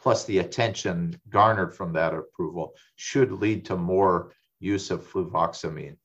plus 0.00 0.24
the 0.24 0.38
attention 0.38 1.20
garnered 1.28 1.74
from 1.74 1.92
that 1.92 2.14
approval 2.14 2.74
should 2.96 3.32
lead 3.32 3.64
to 3.66 3.76
more 3.76 4.32
use 4.58 4.90
of 4.90 5.06
fluvoxamine. 5.06 5.96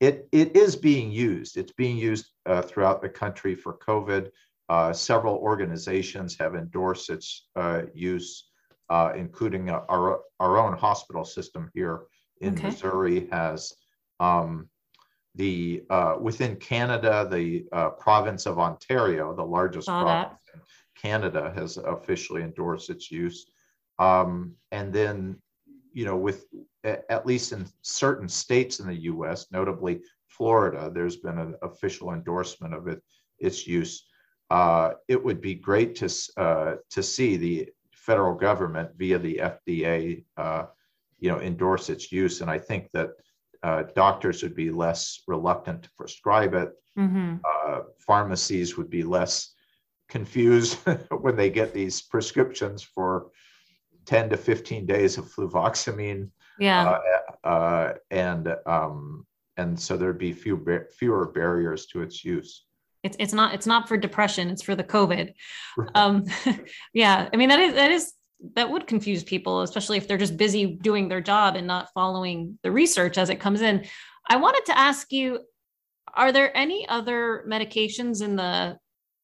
It, 0.00 0.28
it 0.32 0.56
is 0.56 0.76
being 0.76 1.10
used. 1.10 1.56
It's 1.56 1.72
being 1.72 1.96
used 1.96 2.26
uh, 2.44 2.62
throughout 2.62 3.00
the 3.00 3.08
country 3.08 3.54
for 3.54 3.78
COVID. 3.78 4.30
Uh, 4.68 4.92
several 4.92 5.36
organizations 5.36 6.36
have 6.38 6.54
endorsed 6.54 7.08
its 7.08 7.48
uh, 7.56 7.82
use, 7.94 8.48
uh, 8.90 9.12
including 9.14 9.70
our, 9.70 10.20
our 10.40 10.58
own 10.58 10.76
hospital 10.76 11.24
system 11.24 11.70
here 11.72 12.02
in 12.40 12.54
okay. 12.54 12.68
Missouri 12.68 13.28
has. 13.30 13.72
Um, 14.20 14.68
the 15.36 15.84
uh, 15.90 16.16
within 16.18 16.56
Canada, 16.56 17.28
the 17.30 17.66
uh, 17.70 17.90
province 17.90 18.46
of 18.46 18.58
Ontario, 18.58 19.34
the 19.34 19.44
largest 19.44 19.86
province 19.86 20.38
in 20.54 20.60
Canada, 21.00 21.52
has 21.54 21.76
officially 21.76 22.42
endorsed 22.42 22.90
its 22.90 23.10
use. 23.10 23.46
Um, 23.98 24.54
and 24.72 24.92
then, 24.92 25.36
you 25.92 26.04
know, 26.04 26.16
with 26.16 26.46
at 26.84 27.26
least 27.26 27.52
in 27.52 27.66
certain 27.82 28.28
states 28.28 28.80
in 28.80 28.86
the 28.86 29.02
U.S., 29.02 29.46
notably 29.50 30.00
Florida, 30.28 30.90
there's 30.92 31.16
been 31.16 31.38
an 31.38 31.54
official 31.62 32.12
endorsement 32.12 32.74
of 32.74 32.86
it, 32.88 33.02
its 33.38 33.66
use. 33.66 34.06
Uh, 34.50 34.92
it 35.08 35.22
would 35.22 35.40
be 35.40 35.54
great 35.54 35.94
to 35.96 36.08
uh, 36.36 36.76
to 36.90 37.02
see 37.02 37.36
the 37.36 37.68
federal 37.92 38.34
government 38.34 38.90
via 38.96 39.18
the 39.18 39.36
FDA, 39.36 40.24
uh, 40.36 40.66
you 41.18 41.28
know, 41.30 41.40
endorse 41.40 41.90
its 41.90 42.12
use, 42.12 42.40
and 42.40 42.50
I 42.50 42.58
think 42.58 42.90
that 42.92 43.10
uh, 43.62 43.84
doctors 43.96 44.42
would 44.42 44.54
be 44.54 44.70
less 44.70 45.22
reluctant 45.26 45.82
to 45.82 45.90
prescribe 45.98 46.54
it. 46.54 46.72
Mm-hmm. 46.96 47.36
Uh, 47.44 47.80
pharmacies 47.98 48.76
would 48.76 48.88
be 48.88 49.02
less 49.02 49.55
confused 50.08 50.74
when 51.20 51.36
they 51.36 51.50
get 51.50 51.72
these 51.72 52.02
prescriptions 52.02 52.82
for 52.82 53.30
10 54.06 54.30
to 54.30 54.36
15 54.36 54.86
days 54.86 55.18
of 55.18 55.26
fluvoxamine. 55.26 56.30
Yeah. 56.58 56.98
Uh, 57.44 57.46
uh, 57.46 57.94
and 58.10 58.54
um, 58.66 59.26
and 59.58 59.78
so 59.78 59.96
there'd 59.96 60.18
be 60.18 60.32
few, 60.32 60.64
fewer 60.98 61.26
barriers 61.26 61.86
to 61.86 62.02
its 62.02 62.24
use. 62.24 62.64
It's, 63.02 63.16
it's 63.20 63.32
not 63.32 63.54
it's 63.54 63.66
not 63.66 63.86
for 63.86 63.96
depression 63.96 64.50
it's 64.50 64.62
for 64.62 64.74
the 64.74 64.82
covid 64.82 65.32
um 65.94 66.24
yeah 66.92 67.28
i 67.32 67.36
mean 67.36 67.50
that 67.50 67.60
is 67.60 67.74
that 67.74 67.90
is 67.92 68.14
that 68.54 68.70
would 68.70 68.86
confuse 68.86 69.24
people, 69.24 69.62
especially 69.62 69.96
if 69.96 70.06
they're 70.06 70.18
just 70.18 70.36
busy 70.36 70.66
doing 70.66 71.08
their 71.08 71.20
job 71.20 71.56
and 71.56 71.66
not 71.66 71.92
following 71.94 72.58
the 72.62 72.70
research 72.70 73.18
as 73.18 73.30
it 73.30 73.40
comes 73.40 73.60
in. 73.60 73.84
I 74.28 74.36
wanted 74.36 74.66
to 74.66 74.78
ask 74.78 75.12
you 75.12 75.40
are 76.14 76.32
there 76.32 76.56
any 76.56 76.88
other 76.88 77.44
medications 77.46 78.22
in 78.22 78.36
the 78.36 78.78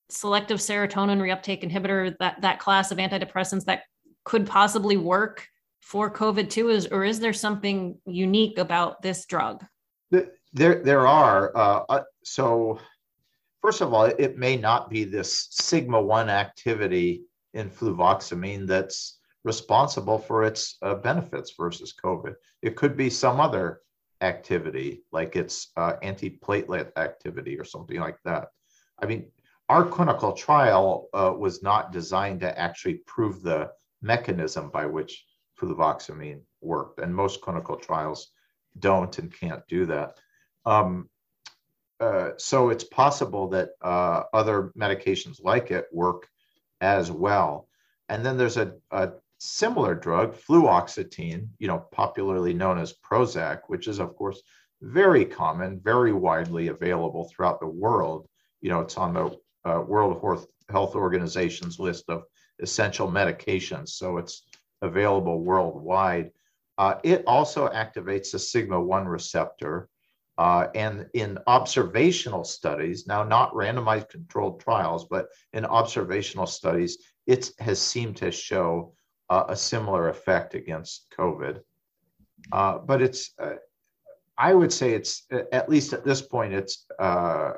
selective 0.09 0.59
serotonin 0.59 1.19
reuptake 1.19 1.63
inhibitor 1.63 2.15
that 2.19 2.41
that 2.41 2.59
class 2.59 2.91
of 2.91 2.99
antidepressants 2.99 3.65
that 3.65 3.83
could 4.25 4.47
possibly 4.47 4.97
work 4.97 5.47
for 5.81 6.13
covid 6.13 6.49
too 6.51 6.69
is 6.69 6.87
or 6.87 7.05
is 7.05 7.21
there 7.21 7.33
something 7.33 7.99
unique 8.07 8.59
about 8.59 9.01
this 9.03 9.27
drug 9.27 9.65
there 10.53 10.83
there 10.83 11.07
are 11.07 11.57
uh, 11.57 11.85
uh 11.89 12.03
so 12.23 12.79
first 13.63 13.81
of 13.81 13.93
all 13.93 14.05
it 14.05 14.37
may 14.37 14.57
not 14.57 14.91
be 14.91 15.05
this 15.05 15.49
sigma 15.51 16.01
1 16.01 16.29
activity 16.29 17.23
in 17.55 17.71
fluvoxamine 17.71 18.67
that's 18.67 19.19
responsible 19.45 20.19
for 20.19 20.45
its 20.45 20.77
uh, 20.83 20.95
benefits 20.95 21.55
versus 21.59 21.95
COVID. 22.03 22.35
It 22.63 22.77
could 22.77 22.97
be 22.97 23.11
some 23.11 23.41
other 23.41 23.81
activity, 24.21 25.03
like 25.11 25.35
its 25.37 25.69
uh, 25.77 25.95
antiplatelet 26.03 26.93
activity 26.97 27.59
or 27.59 27.65
something 27.65 27.99
like 27.99 28.19
that. 28.25 28.49
I 29.03 29.07
mean, 29.07 29.27
our 29.73 29.87
clinical 29.87 30.33
trial 30.33 31.09
uh, 31.15 31.33
was 31.35 31.63
not 31.63 31.93
designed 31.93 32.41
to 32.41 32.59
actually 32.59 32.97
prove 33.07 33.41
the 33.41 33.71
mechanism 34.03 34.69
by 34.69 34.85
which 34.85 35.25
fluvoxamine 35.59 36.43
worked, 36.61 37.01
and 37.01 37.15
most 37.15 37.41
clinical 37.41 37.77
trials 37.77 38.33
don't 38.79 39.19
and 39.19 39.33
can't 39.33 39.67
do 39.69 39.87
that. 39.87 40.19
Um, 40.67 41.09
uh, 42.01 42.31
so 42.37 42.69
it's 42.69 42.85
possible 42.85 43.49
that 43.49 43.71
uh, 43.81 44.25
other 44.35 44.73
medications 44.77 45.43
like 45.43 45.71
it 45.71 45.87
work 45.91 46.29
as 46.83 47.11
well. 47.11 47.67
And 48.11 48.27
then 48.27 48.37
there's 48.37 48.59
a, 48.59 48.75
a 48.91 49.13
similar 49.39 49.95
drug, 49.95 50.37
fluoxetine, 50.37 51.49
you 51.59 51.69
know, 51.69 51.79
popularly 51.93 52.53
known 52.53 52.79
as 52.79 52.93
Prozac, 52.93 53.61
which 53.69 53.89
is 53.89 54.01
of 54.01 54.15
course 54.17 54.43
very 54.83 55.25
common, 55.25 55.81
very 55.81 56.13
widely 56.13 56.69
available 56.69 57.25
throughout 57.31 57.59
the 57.61 57.75
world. 57.85 58.29
You 58.61 58.69
know, 58.69 58.81
it's 58.81 58.99
on 58.99 59.15
the 59.15 59.35
uh, 59.65 59.83
World 59.87 60.47
Health 60.69 60.95
Organization's 60.95 61.79
list 61.79 62.05
of 62.09 62.25
essential 62.61 63.09
medications, 63.09 63.91
so 63.91 64.19
it's 64.19 64.43
available 64.81 65.41
worldwide. 65.41 66.31
Uh, 66.79 66.95
it 67.03 67.23
also 67.27 67.69
activates 67.69 68.33
the 68.33 68.39
sigma 68.39 68.81
1 68.81 69.07
receptor, 69.07 69.89
uh, 70.39 70.69
and 70.75 71.07
in 71.15 71.39
observational 71.47 72.45
studies, 72.45 73.07
now 73.07 73.23
not 73.23 73.53
randomized 73.53 74.09
controlled 74.09 74.61
trials, 74.61 75.07
but 75.09 75.29
in 75.53 75.65
observational 75.65 76.47
studies, 76.47 76.99
it 77.27 77.51
has 77.59 77.81
seemed 77.81 78.17
to 78.17 78.31
show 78.31 78.95
uh, 79.29 79.45
a 79.49 79.57
similar 79.57 80.09
effect 80.09 80.55
against 80.55 81.07
COVID. 81.17 81.61
Uh, 82.51 82.79
but 82.79 83.03
it's, 83.03 83.33
uh, 83.39 83.55
I 84.37 84.55
would 84.55 84.73
say 84.73 84.95
it's, 84.95 85.27
at 85.53 85.69
least 85.69 85.93
at 85.93 86.05
this 86.05 86.23
point, 86.23 86.55
it's 86.55 86.87
uh, 86.99 87.53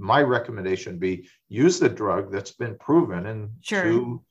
my 0.00 0.22
recommendation 0.22 0.98
be 0.98 1.28
use 1.48 1.78
the 1.78 1.88
drug 1.88 2.32
that's 2.32 2.52
been 2.52 2.76
proven 2.78 3.26
in 3.26 3.50
sure. 3.60 3.82
two 3.82 4.22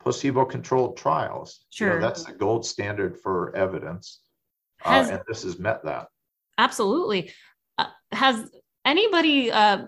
placebo 0.00 0.44
controlled 0.44 0.96
trials. 0.96 1.66
Sure. 1.70 1.88
You 1.88 1.94
know, 1.94 2.00
that's 2.00 2.24
the 2.24 2.32
gold 2.32 2.64
standard 2.64 3.16
for 3.18 3.54
evidence. 3.54 4.20
Uh, 4.84 5.06
and 5.10 5.20
this 5.28 5.42
has 5.42 5.58
met 5.58 5.84
that. 5.84 6.08
Absolutely 6.56 7.32
uh, 7.78 7.86
has 8.12 8.50
anybody 8.84 9.50
uh, 9.50 9.84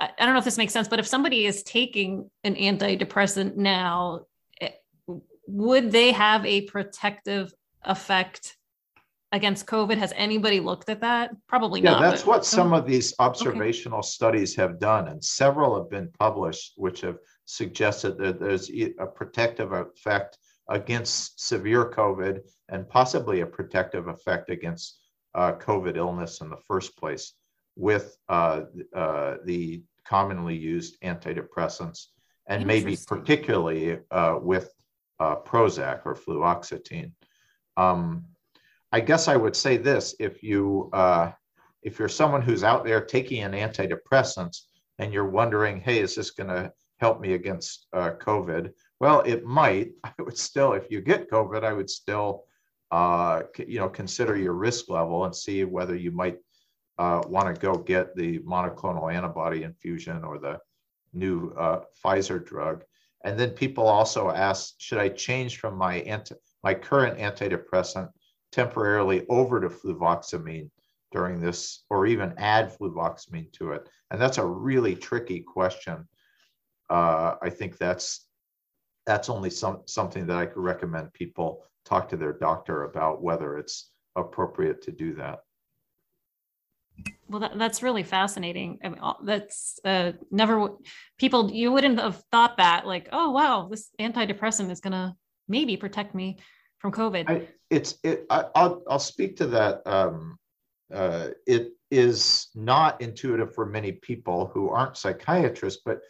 i 0.00 0.10
don't 0.18 0.32
know 0.32 0.38
if 0.38 0.44
this 0.44 0.58
makes 0.58 0.72
sense 0.72 0.88
but 0.88 0.98
if 0.98 1.06
somebody 1.06 1.46
is 1.46 1.62
taking 1.62 2.28
an 2.42 2.54
antidepressant 2.56 3.56
now 3.56 4.20
eh, 4.60 4.70
would 5.46 5.92
they 5.92 6.10
have 6.10 6.44
a 6.46 6.62
protective 6.62 7.52
effect 7.82 8.56
against 9.34 9.66
covid 9.66 9.98
has 9.98 10.12
anybody 10.16 10.60
looked 10.60 10.88
at 10.88 11.00
that 11.00 11.30
probably 11.46 11.80
yeah, 11.80 11.92
not 11.92 12.00
that's 12.00 12.22
but, 12.22 12.28
what 12.28 12.44
some 12.46 12.72
of 12.72 12.86
these 12.86 13.14
observational 13.18 13.98
okay. 13.98 14.06
studies 14.06 14.54
have 14.54 14.78
done 14.78 15.08
and 15.08 15.22
several 15.22 15.76
have 15.76 15.90
been 15.90 16.08
published 16.18 16.72
which 16.76 17.00
have 17.00 17.18
suggested 17.44 18.16
that 18.18 18.40
there's 18.40 18.70
a 18.70 19.06
protective 19.06 19.72
effect 19.72 20.38
against 20.68 21.38
severe 21.40 21.90
covid 21.90 22.40
and 22.68 22.88
possibly 22.88 23.40
a 23.40 23.46
protective 23.46 24.08
effect 24.08 24.50
against 24.50 24.98
uh, 25.34 25.52
COVID 25.52 25.96
illness 25.96 26.40
in 26.40 26.48
the 26.48 26.56
first 26.56 26.96
place 26.96 27.34
with 27.76 28.16
uh, 28.28 28.62
uh, 28.94 29.36
the 29.44 29.82
commonly 30.06 30.56
used 30.56 31.00
antidepressants, 31.02 32.06
and 32.46 32.66
maybe 32.66 32.96
particularly 33.06 33.98
uh, 34.10 34.38
with 34.40 34.70
uh, 35.18 35.36
Prozac 35.36 36.02
or 36.04 36.14
fluoxetine. 36.14 37.12
Um, 37.76 38.26
I 38.94 39.00
guess 39.00 39.26
I 39.26 39.34
would 39.34 39.56
say 39.56 39.76
this: 39.76 40.14
if 40.20 40.40
you 40.40 40.88
uh, 40.92 41.32
if 41.82 41.98
you're 41.98 42.08
someone 42.08 42.42
who's 42.42 42.62
out 42.62 42.84
there 42.84 43.04
taking 43.04 43.42
an 43.42 43.50
antidepressant 43.50 44.56
and 45.00 45.12
you're 45.12 45.28
wondering, 45.28 45.80
hey, 45.80 45.98
is 45.98 46.14
this 46.14 46.30
going 46.30 46.48
to 46.48 46.72
help 46.98 47.20
me 47.20 47.34
against 47.34 47.88
COVID? 47.92 48.72
Well, 49.00 49.22
it 49.22 49.44
might. 49.44 49.94
I 50.04 50.12
would 50.20 50.38
still, 50.38 50.74
if 50.74 50.92
you 50.92 51.00
get 51.00 51.28
COVID, 51.28 51.64
I 51.64 51.72
would 51.72 51.90
still 51.90 52.44
uh, 52.92 53.42
you 53.66 53.80
know, 53.80 53.88
consider 53.88 54.36
your 54.36 54.52
risk 54.52 54.88
level 54.88 55.24
and 55.24 55.34
see 55.34 55.64
whether 55.64 55.96
you 55.96 56.12
might 56.12 56.38
uh, 56.98 57.20
want 57.26 57.52
to 57.52 57.60
go 57.60 57.74
get 57.74 58.14
the 58.14 58.38
monoclonal 58.40 59.12
antibody 59.12 59.64
infusion 59.64 60.22
or 60.22 60.38
the 60.38 60.60
new 61.12 61.50
uh, 61.58 61.80
Pfizer 62.04 62.44
drug. 62.46 62.84
And 63.24 63.36
then 63.36 63.50
people 63.50 63.88
also 63.88 64.30
ask, 64.30 64.74
should 64.78 64.98
I 64.98 65.08
change 65.08 65.58
from 65.58 65.76
my 65.76 65.96
anti, 65.96 66.36
my 66.62 66.74
current 66.74 67.18
antidepressant 67.18 68.10
temporarily 68.54 69.26
over 69.28 69.60
to 69.60 69.68
fluvoxamine 69.68 70.70
during 71.10 71.40
this, 71.40 71.84
or 71.90 72.06
even 72.06 72.34
add 72.38 72.76
fluvoxamine 72.76 73.52
to 73.52 73.72
it? 73.72 73.88
And 74.10 74.20
that's 74.20 74.38
a 74.38 74.46
really 74.46 74.94
tricky 74.94 75.40
question. 75.40 76.06
Uh, 76.88 77.34
I 77.42 77.50
think 77.50 77.78
that's 77.78 78.26
that's 79.06 79.28
only 79.28 79.50
some 79.50 79.82
something 79.86 80.26
that 80.26 80.36
I 80.36 80.46
could 80.46 80.62
recommend 80.62 81.12
people 81.12 81.64
talk 81.84 82.08
to 82.08 82.16
their 82.16 82.32
doctor 82.32 82.84
about 82.84 83.22
whether 83.22 83.58
it's 83.58 83.90
appropriate 84.16 84.82
to 84.82 84.92
do 84.92 85.14
that. 85.16 85.40
Well, 87.28 87.40
that, 87.40 87.58
that's 87.58 87.82
really 87.82 88.04
fascinating. 88.04 88.78
I 88.84 88.88
mean, 88.90 89.00
that's 89.24 89.80
uh, 89.84 90.12
never 90.30 90.68
people 91.18 91.50
you 91.50 91.72
wouldn't 91.72 91.98
have 91.98 92.22
thought 92.30 92.58
that 92.58 92.86
like, 92.86 93.08
oh 93.12 93.30
wow, 93.32 93.68
this 93.70 93.90
antidepressant 94.00 94.70
is 94.70 94.80
gonna 94.80 95.16
maybe 95.48 95.76
protect 95.76 96.14
me 96.14 96.38
from 96.84 96.92
COVID. 96.92 97.30
I, 97.30 97.48
it's 97.70 97.96
it. 98.04 98.26
I, 98.28 98.44
will 98.54 98.82
I'll 98.90 98.98
speak 98.98 99.36
to 99.38 99.46
that. 99.46 99.86
Um, 99.86 100.38
uh, 100.92 101.28
it 101.46 101.70
is 101.90 102.48
not 102.54 103.00
intuitive 103.00 103.54
for 103.54 103.64
many 103.64 103.92
people 103.92 104.50
who 104.52 104.68
aren't 104.68 104.98
psychiatrists, 104.98 105.80
but 105.82 106.02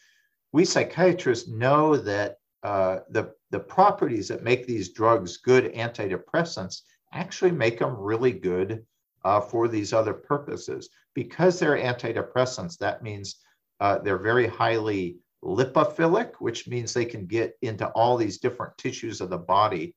we 0.53 0.65
psychiatrists 0.65 1.49
know 1.49 1.97
that 1.97 2.39
uh, 2.65 3.01
the, 3.11 3.33
the 3.53 3.61
properties 3.61 4.27
that 4.27 4.43
make 4.43 4.67
these 4.67 4.89
drugs 4.89 5.37
good 5.37 5.73
antidepressants 5.75 6.81
actually 7.13 7.53
make 7.53 7.79
them 7.79 7.97
really 7.97 8.33
good 8.33 8.85
uh, 9.25 9.41
for 9.41 9.69
these 9.69 9.93
other 9.93 10.13
purposes. 10.13 10.89
Because 11.15 11.61
they're 11.61 11.79
antidepressants, 11.79 12.79
that 12.79 13.01
means 13.01 13.37
uh, 13.79 13.99
they're 13.99 14.19
very 14.19 14.49
highly 14.49 15.19
lipophilic, 15.45 16.33
which 16.41 16.67
means 16.67 16.93
they 16.93 17.05
can 17.05 17.27
get 17.27 17.55
into 17.63 17.87
all 17.91 18.17
these 18.17 18.39
different 18.39 18.77
tissues 18.77 19.21
of 19.21 19.31
the 19.31 19.39
body, 19.39 19.95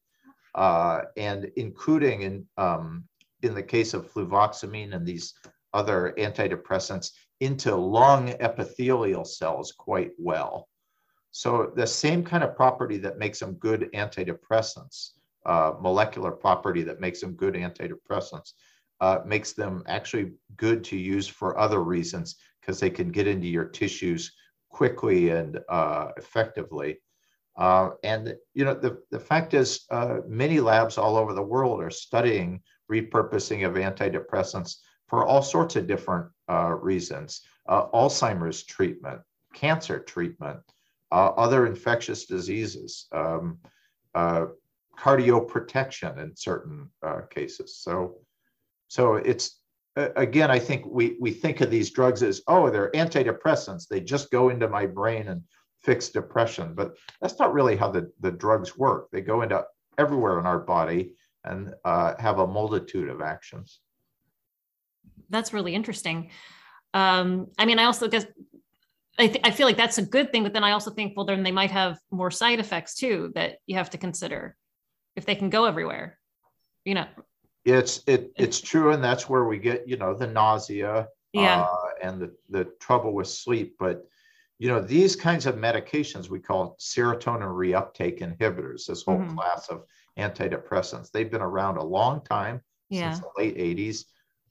uh, 0.57 1.01
and 1.15 1.49
including 1.55 2.23
in 2.23 2.45
um, 2.57 3.05
in 3.43 3.53
the 3.53 3.63
case 3.63 3.93
of 3.93 4.11
fluvoxamine 4.11 4.93
and 4.93 5.05
these 5.05 5.35
other 5.73 6.13
antidepressants 6.17 7.11
into 7.39 7.75
lung 7.75 8.29
epithelial 8.39 9.23
cells 9.23 9.71
quite 9.71 10.11
well. 10.17 10.67
So 11.31 11.71
the 11.75 11.85
same 11.85 12.23
kind 12.23 12.43
of 12.43 12.55
property 12.55 12.97
that 12.97 13.19
makes 13.19 13.39
them 13.39 13.53
good 13.53 13.89
antidepressants, 13.93 15.11
uh, 15.45 15.73
molecular 15.79 16.31
property 16.31 16.81
that 16.83 16.99
makes 16.99 17.21
them 17.21 17.33
good 17.33 17.53
antidepressants, 17.53 18.53
uh, 19.01 19.19
makes 19.23 19.53
them 19.53 19.83
actually 19.85 20.31
good 20.55 20.83
to 20.85 20.97
use 20.97 21.27
for 21.27 21.59
other 21.59 21.83
reasons 21.83 22.37
because 22.59 22.79
they 22.79 22.89
can 22.89 23.11
get 23.11 23.27
into 23.27 23.47
your 23.47 23.65
tissues 23.65 24.31
quickly 24.69 25.29
and 25.29 25.59
uh, 25.69 26.09
effectively. 26.17 26.97
Uh, 27.57 27.89
and 28.03 28.35
you 28.53 28.63
know 28.63 28.75
the, 28.75 29.01
the 29.09 29.19
fact 29.19 29.53
is 29.53 29.85
uh, 29.89 30.17
many 30.27 30.59
labs 30.59 30.97
all 30.97 31.17
over 31.17 31.33
the 31.33 31.41
world 31.41 31.81
are 31.81 31.89
studying 31.89 32.61
repurposing 32.91 33.65
of 33.65 33.73
antidepressants 33.73 34.75
for 35.07 35.25
all 35.25 35.41
sorts 35.41 35.75
of 35.75 35.87
different 35.87 36.27
uh, 36.49 36.75
reasons. 36.79 37.41
Uh, 37.67 37.87
alzheimer's 37.87 38.63
treatment 38.63 39.19
cancer 39.53 39.99
treatment 39.99 40.59
uh, 41.11 41.29
other 41.29 41.65
infectious 41.65 42.25
diseases 42.25 43.07
um, 43.11 43.57
cardioprotection 44.15 46.21
in 46.21 46.35
certain 46.35 46.89
cases. 47.29 47.77
So 47.77 48.19
so 48.87 49.15
it's 49.15 49.59
again 49.95 50.51
i 50.51 50.59
think 50.59 50.85
we 50.85 51.17
we 51.19 51.31
think 51.31 51.59
of 51.59 51.71
these 51.71 51.89
drugs 51.89 52.21
as 52.21 52.41
oh 52.47 52.69
they're 52.69 52.91
antidepressants. 52.91 53.87
They 53.87 53.99
just 53.99 54.29
go 54.29 54.49
into 54.49 54.69
my 54.69 54.85
brain 54.85 55.27
and 55.27 55.41
fix 55.83 56.09
depression 56.09 56.73
but 56.73 56.95
that's 57.21 57.39
not 57.39 57.53
really 57.53 57.75
how 57.75 57.89
the, 57.89 58.11
the 58.19 58.31
drugs 58.31 58.77
work. 58.77 59.09
They 59.11 59.21
go 59.21 59.41
into 59.41 59.63
everywhere 59.97 60.39
in 60.39 60.45
our 60.45 60.59
body 60.59 61.15
and 61.43 61.73
uh, 61.85 62.13
have 62.19 62.39
a 62.39 62.47
multitude 62.47 63.09
of 63.09 63.21
actions. 63.21 63.79
That's 65.29 65.53
really 65.53 65.75
interesting. 65.75 66.31
Um, 66.93 67.47
i 67.59 67.65
mean 67.65 67.79
i 67.79 67.83
also 67.83 68.07
guess 68.07 68.25
I, 69.19 69.27
th- 69.27 69.41
I 69.43 69.51
feel 69.51 69.67
like 69.67 69.77
that's 69.77 69.97
a 69.97 70.05
good 70.05 70.31
thing 70.31 70.43
but 70.43 70.53
then 70.53 70.63
i 70.63 70.71
also 70.71 70.89
think 70.89 71.13
well 71.15 71.25
then 71.25 71.43
they 71.43 71.51
might 71.51 71.69
have 71.69 71.99
more 72.11 72.31
side 72.31 72.59
effects 72.59 72.95
too 72.95 73.31
that 73.35 73.57
you 73.67 73.75
have 73.75 73.89
to 73.91 73.97
consider 73.97 74.55
if 75.15 75.25
they 75.25 75.35
can 75.35 75.49
go 75.49 75.65
everywhere 75.65 76.17
you 76.87 76.93
know? 76.95 77.05
It's 77.65 78.01
it 78.07 78.31
it's 78.37 78.61
true 78.61 78.93
and 78.93 79.03
that's 79.03 79.27
where 79.27 79.43
we 79.43 79.59
get 79.59 79.87
you 79.87 79.97
know 79.97 80.13
the 80.13 80.27
nausea 80.27 81.09
yeah. 81.33 81.63
Uh, 81.63 81.89
and 82.01 82.21
the, 82.21 82.33
the 82.49 82.63
trouble 82.79 83.13
with 83.13 83.27
sleep 83.27 83.75
but 83.77 84.07
you 84.59 84.67
know 84.67 84.81
these 84.81 85.15
kinds 85.15 85.45
of 85.45 85.55
medications 85.55 86.29
we 86.29 86.39
call 86.39 86.75
serotonin 86.79 87.53
reuptake 87.53 88.21
inhibitors 88.21 88.85
this 88.85 89.03
whole 89.03 89.17
mm-hmm. 89.17 89.35
class 89.35 89.67
of 89.69 89.83
antidepressants 90.17 91.11
they've 91.11 91.31
been 91.31 91.41
around 91.41 91.77
a 91.77 91.83
long 91.83 92.23
time 92.23 92.61
yeah. 92.89 93.11
since 93.11 93.23
the 93.23 93.41
late 93.41 93.57
80s 93.57 94.05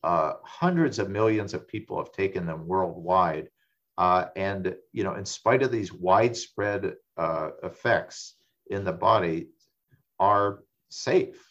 uh, 0.05 0.35
hundreds 0.45 0.99
of 0.99 1.11
millions 1.11 1.55
of 1.55 1.67
people 1.67 1.99
have 1.99 2.13
taken 2.13 2.47
them 2.47 2.67
worldwide 2.67 3.49
uh, 3.99 4.27
and 4.37 4.77
you 4.93 5.03
know 5.03 5.15
in 5.15 5.25
spite 5.25 5.63
of 5.63 5.73
these 5.73 5.93
widespread 5.93 6.95
uh, 7.17 7.51
effects 7.63 8.37
in 8.71 8.85
the 8.85 8.93
body 8.93 9.49
are 10.21 10.61
safe 10.89 11.47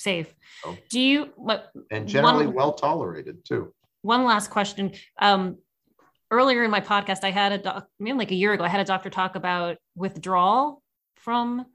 safe. 0.00 0.34
Oh. 0.64 0.76
Do 0.88 1.00
you 1.00 1.30
what 1.36 1.70
and 1.90 2.08
generally 2.08 2.46
well 2.46 2.72
tolerated 2.72 3.44
too? 3.44 3.72
One 4.02 4.24
last 4.24 4.50
question. 4.50 4.92
Um, 5.20 5.58
earlier 6.30 6.64
in 6.64 6.70
my 6.70 6.80
podcast, 6.80 7.24
I 7.24 7.30
had 7.30 7.52
a 7.52 7.58
doc, 7.58 7.88
I 7.88 8.02
mean, 8.02 8.18
like 8.18 8.30
a 8.30 8.34
year 8.34 8.52
ago, 8.52 8.64
I 8.64 8.68
had 8.68 8.80
a 8.80 8.84
doctor 8.84 9.10
talk 9.10 9.36
about 9.36 9.78
withdrawal 9.94 10.82
from 11.16 11.66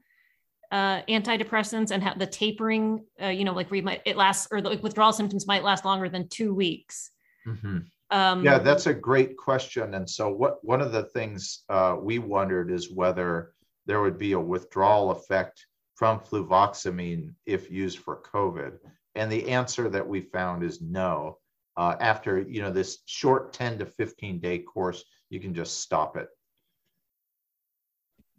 uh, 0.72 1.02
antidepressants 1.02 1.90
and 1.90 2.02
how 2.02 2.14
the 2.14 2.26
tapering, 2.26 3.04
uh, 3.22 3.28
you 3.28 3.44
know, 3.44 3.52
like 3.52 3.70
we 3.70 3.80
might 3.80 4.02
it 4.04 4.16
lasts 4.16 4.48
or 4.50 4.60
the 4.60 4.78
withdrawal 4.82 5.12
symptoms 5.12 5.46
might 5.46 5.62
last 5.62 5.84
longer 5.84 6.08
than 6.08 6.28
two 6.28 6.54
weeks. 6.54 7.10
Mm-hmm. 7.46 7.78
Um, 8.10 8.44
yeah, 8.44 8.58
that's 8.58 8.86
a 8.86 8.94
great 8.94 9.36
question. 9.36 9.94
And 9.94 10.08
so, 10.08 10.28
what 10.28 10.64
one 10.64 10.80
of 10.80 10.92
the 10.92 11.04
things 11.04 11.64
uh, 11.68 11.96
we 12.00 12.18
wondered 12.18 12.70
is 12.70 12.90
whether 12.90 13.52
there 13.86 14.00
would 14.00 14.18
be 14.18 14.32
a 14.32 14.40
withdrawal 14.40 15.10
effect 15.10 15.66
from 15.94 16.20
fluvoxamine 16.20 17.34
if 17.46 17.70
used 17.70 17.98
for 17.98 18.22
COVID? 18.22 18.78
And 19.14 19.30
the 19.30 19.48
answer 19.48 19.88
that 19.88 20.06
we 20.06 20.20
found 20.20 20.62
is 20.62 20.82
no. 20.82 21.38
Uh, 21.76 21.94
after 22.00 22.40
you 22.40 22.62
know 22.62 22.70
this 22.70 22.98
short 23.06 23.52
10 23.52 23.78
to 23.78 23.86
15 23.86 24.40
day 24.40 24.58
course, 24.58 25.04
you 25.28 25.40
can 25.40 25.54
just 25.54 25.80
stop 25.80 26.16
it. 26.16 26.28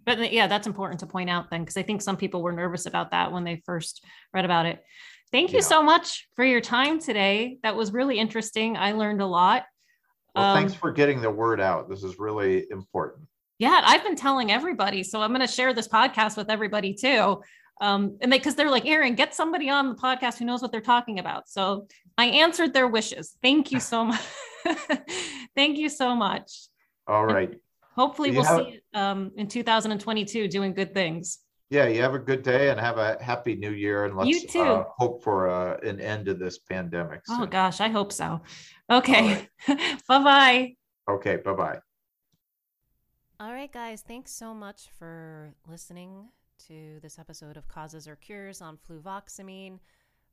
But 0.05 0.31
yeah, 0.31 0.47
that's 0.47 0.67
important 0.67 1.01
to 1.01 1.05
point 1.05 1.29
out 1.29 1.49
then, 1.49 1.61
because 1.61 1.77
I 1.77 1.83
think 1.83 2.01
some 2.01 2.17
people 2.17 2.41
were 2.41 2.53
nervous 2.53 2.85
about 2.85 3.11
that 3.11 3.31
when 3.31 3.43
they 3.43 3.61
first 3.65 4.03
read 4.33 4.45
about 4.45 4.65
it. 4.65 4.83
Thank 5.31 5.51
you 5.51 5.59
yeah. 5.59 5.65
so 5.65 5.83
much 5.83 6.27
for 6.35 6.45
your 6.45 6.61
time 6.61 6.99
today. 6.99 7.57
That 7.63 7.75
was 7.75 7.91
really 7.91 8.17
interesting. 8.17 8.77
I 8.77 8.93
learned 8.93 9.21
a 9.21 9.25
lot. 9.25 9.65
Well, 10.33 10.45
um, 10.45 10.57
thanks 10.57 10.73
for 10.73 10.91
getting 10.91 11.21
the 11.21 11.29
word 11.29 11.59
out. 11.59 11.89
This 11.89 12.03
is 12.03 12.17
really 12.17 12.65
important 12.71 13.27
yeah, 13.59 13.81
I've 13.83 14.03
been 14.03 14.15
telling 14.15 14.51
everybody. 14.51 15.03
So 15.03 15.21
I'm 15.21 15.31
going 15.31 15.45
to 15.45 15.51
share 15.51 15.73
this 15.73 15.87
podcast 15.87 16.37
with 16.37 16.49
everybody 16.49 16.93
too. 16.93 17.41
Um, 17.79 18.17
and 18.21 18.31
they, 18.31 18.39
cause 18.39 18.55
they're 18.55 18.71
like, 18.71 18.85
Aaron, 18.85 19.15
get 19.15 19.35
somebody 19.35 19.69
on 19.69 19.89
the 19.89 19.95
podcast 19.95 20.37
who 20.39 20.45
knows 20.45 20.61
what 20.61 20.71
they're 20.71 20.81
talking 20.81 21.19
about. 21.19 21.47
So 21.47 21.87
I 22.17 22.25
answered 22.25 22.73
their 22.73 22.87
wishes. 22.87 23.37
Thank 23.41 23.71
you 23.71 23.79
so 23.79 24.05
much. 24.05 24.21
Thank 25.55 25.77
you 25.77 25.89
so 25.89 26.15
much. 26.15 26.67
All 27.07 27.25
right. 27.25 27.49
And 27.49 27.59
hopefully 27.95 28.31
we'll 28.31 28.43
have, 28.43 28.65
see 28.65 28.79
um, 28.93 29.31
in 29.35 29.47
2022 29.47 30.47
doing 30.47 30.73
good 30.73 30.93
things. 30.93 31.39
Yeah, 31.69 31.87
you 31.87 32.01
have 32.01 32.13
a 32.13 32.19
good 32.19 32.43
day 32.43 32.69
and 32.69 32.79
have 32.79 32.97
a 32.97 33.21
happy 33.21 33.55
new 33.55 33.71
year. 33.71 34.05
And 34.05 34.15
let's 34.15 34.29
you 34.29 34.47
too. 34.47 34.61
Uh, 34.61 34.83
hope 34.97 35.21
for 35.21 35.49
uh, 35.49 35.77
an 35.83 35.99
end 35.99 36.25
to 36.27 36.33
this 36.33 36.59
pandemic. 36.59 37.21
Oh, 37.29 37.35
soon. 37.35 37.43
Oh 37.43 37.45
gosh, 37.47 37.81
I 37.81 37.89
hope 37.89 38.13
so. 38.13 38.41
Okay. 38.89 39.47
Right. 39.67 40.01
bye 40.07 40.23
bye. 40.23 40.75
Okay. 41.09 41.37
Bye 41.37 41.53
bye. 41.53 41.79
All 43.39 43.51
right, 43.53 43.71
guys, 43.71 44.01
thanks 44.01 44.31
so 44.31 44.55
much 44.55 44.87
for 44.97 45.53
listening 45.67 46.29
to 46.67 46.99
this 47.01 47.19
episode 47.19 47.57
of 47.57 47.67
Causes 47.67 48.07
or 48.07 48.15
Cures 48.15 48.61
on 48.61 48.77
fluvoxamine. 48.77 49.79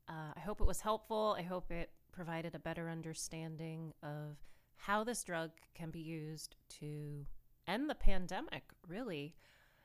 Uh, 0.07 0.33
I 0.35 0.39
hope 0.39 0.61
it 0.61 0.67
was 0.67 0.81
helpful. 0.81 1.35
I 1.37 1.43
hope 1.43 1.71
it 1.71 1.91
provided 2.11 2.55
a 2.55 2.59
better 2.59 2.89
understanding 2.89 3.93
of 4.03 4.37
how 4.77 5.03
this 5.03 5.23
drug 5.23 5.51
can 5.73 5.91
be 5.91 5.99
used 5.99 6.55
to 6.79 7.25
end 7.67 7.89
the 7.89 7.95
pandemic, 7.95 8.63
really. 8.87 9.35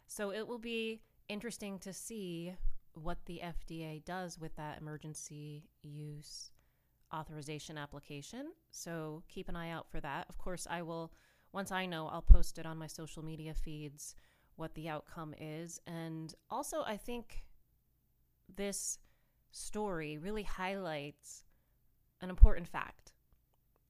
So 0.07 0.33
it 0.33 0.47
will 0.47 0.59
be 0.59 1.03
interesting 1.29 1.79
to 1.81 1.93
see 1.93 2.55
what 2.95 3.19
the 3.27 3.41
FDA 3.45 4.05
does 4.05 4.39
with 4.39 4.55
that 4.57 4.81
emergency 4.81 5.65
use 5.83 6.51
authorization 7.15 7.79
application. 7.79 8.53
So 8.71 9.23
keep 9.29 9.49
an 9.49 9.57
eye 9.57 9.71
out 9.71 9.91
for 9.91 10.01
that. 10.01 10.27
Of 10.29 10.39
course, 10.39 10.67
I 10.71 10.83
will 10.83 11.13
once 11.53 11.73
I 11.73 11.87
know, 11.87 12.09
I'll 12.09 12.23
post 12.23 12.59
it 12.59 12.67
on 12.67 12.79
my 12.79 12.87
social 12.87 13.25
media 13.25 13.55
feeds 13.55 14.15
what 14.61 14.75
the 14.75 14.89
outcome 14.89 15.35
is. 15.41 15.81
And 15.87 16.33
also, 16.51 16.83
I 16.83 16.97
think 16.97 17.45
this 18.55 18.99
story 19.51 20.19
really 20.19 20.43
highlights 20.43 21.45
an 22.21 22.31
important 22.31 22.69
fact. 22.69 23.13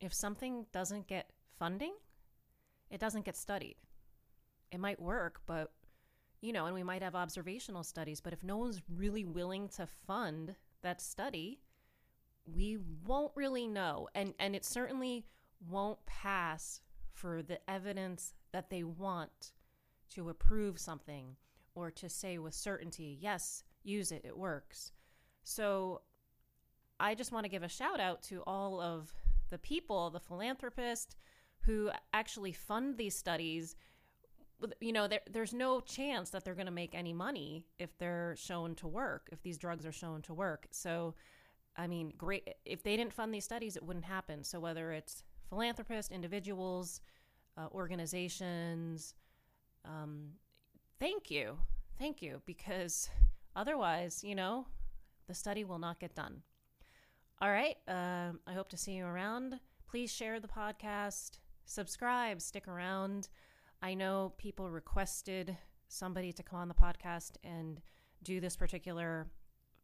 If 0.01 0.15
something 0.15 0.67
doesn't 0.73 1.09
get 1.09 1.33
funding, 1.59 1.95
it 2.89 3.01
doesn't 3.01 3.25
get 3.25 3.37
studied. 3.37 3.77
It 4.71 4.79
might 4.79 5.03
work, 5.03 5.41
but 5.47 5.73
you 6.41 6.53
know, 6.53 6.65
and 6.65 6.75
we 6.75 6.83
might 6.83 7.03
have 7.03 7.15
observational 7.15 7.83
studies, 7.83 8.21
but 8.21 8.33
if 8.33 8.43
no 8.43 8.57
one's 8.57 8.81
really 8.89 9.27
willing 9.27 9.69
to 9.69 9.87
fund 10.07 10.55
that 10.81 11.03
study, 11.03 11.61
we 12.47 12.79
won't 13.05 13.33
really 13.35 13.67
know. 13.67 14.09
And 14.15 14.33
and 14.39 14.57
it 14.57 14.65
certainly 14.65 15.27
won't 15.69 16.07
pass 16.07 16.81
for 17.13 17.43
the 17.43 17.59
evidence 17.69 18.35
that 18.53 18.71
they 18.71 18.85
want 18.85 19.53
to 20.11 20.29
approve 20.29 20.79
something 20.79 21.37
or 21.75 21.91
to 21.91 22.09
say 22.09 22.39
with 22.39 22.55
certainty, 22.55 23.19
yes, 23.21 23.63
use 23.83 24.13
it, 24.13 24.23
it 24.25 24.37
works. 24.37 24.93
So 25.43 26.03
I 26.99 27.15
just 27.15 27.33
want 27.33 27.45
to 27.45 27.51
give 27.51 27.63
a 27.63 27.69
shout 27.69 28.01
out 28.01 28.23
to 28.25 28.43
all 28.47 28.81
of 28.81 29.13
the 29.51 29.59
people, 29.59 30.11
the 30.11 30.21
philanthropists 30.21 31.17
who 31.61 31.91
actually 32.13 32.53
fund 32.53 32.97
these 32.97 33.17
studies. 33.17 33.77
You 34.81 34.93
know, 34.93 35.09
there, 35.09 35.21
there's 35.31 35.55
no 35.55 35.81
chance 35.81 36.31
that 36.31 36.45
they're 36.45 36.55
going 36.55 36.67
to 36.67 36.73
make 36.73 36.95
any 36.95 37.13
money 37.13 37.67
if 37.79 37.97
they're 37.99 38.37
shown 38.37 38.75
to 38.77 38.89
work, 38.89 39.29
if 39.33 39.43
these 39.43 39.57
drugs 39.57 39.87
are 39.87 39.93
shown 39.93 40.23
to 40.23 40.35
work. 40.35 40.67
So, 40.71 41.15
I 41.77 41.87
mean, 41.87 42.13
great. 42.19 42.49
If 42.65 42.83
they 42.83 42.97
didn't 42.97 43.15
fund 43.15 43.33
these 43.33 43.45
studies, 43.45 43.77
it 43.77 43.83
wouldn't 43.83 44.05
happen. 44.05 44.45
So, 44.45 44.61
whether 44.61 44.93
it's 44.93 45.23
philanthropists, 45.49 46.13
individuals, 46.13 47.01
uh, 47.57 47.67
organizations. 47.73 49.15
Um, 49.85 50.33
thank 50.99 51.31
you. 51.31 51.59
Thank 51.99 52.23
you. 52.23 52.43
Because 52.47 53.11
otherwise, 53.57 54.23
you 54.25 54.35
know, 54.35 54.67
the 55.27 55.35
study 55.35 55.65
will 55.65 55.79
not 55.79 56.01
get 56.01 56.15
done. 56.15 56.43
All 57.41 57.51
right. 57.51 57.77
Uh, 57.89 58.33
I 58.47 58.53
hope 58.53 58.69
to 58.71 58.77
see 58.77 58.93
you 58.93 59.07
around. 59.07 59.59
Please 59.89 60.13
share 60.13 60.41
the 60.41 60.49
podcast, 60.49 61.39
subscribe, 61.65 62.41
stick 62.41 62.69
around. 62.69 63.29
I 63.83 63.95
know 63.95 64.35
people 64.37 64.71
requested 64.71 65.57
somebody 65.89 66.33
to 66.33 66.43
come 66.43 66.61
on 66.61 66.69
the 66.69 66.75
podcast 66.75 67.33
and 67.43 67.81
do 68.23 68.41
this 68.41 68.57
particular 68.57 69.27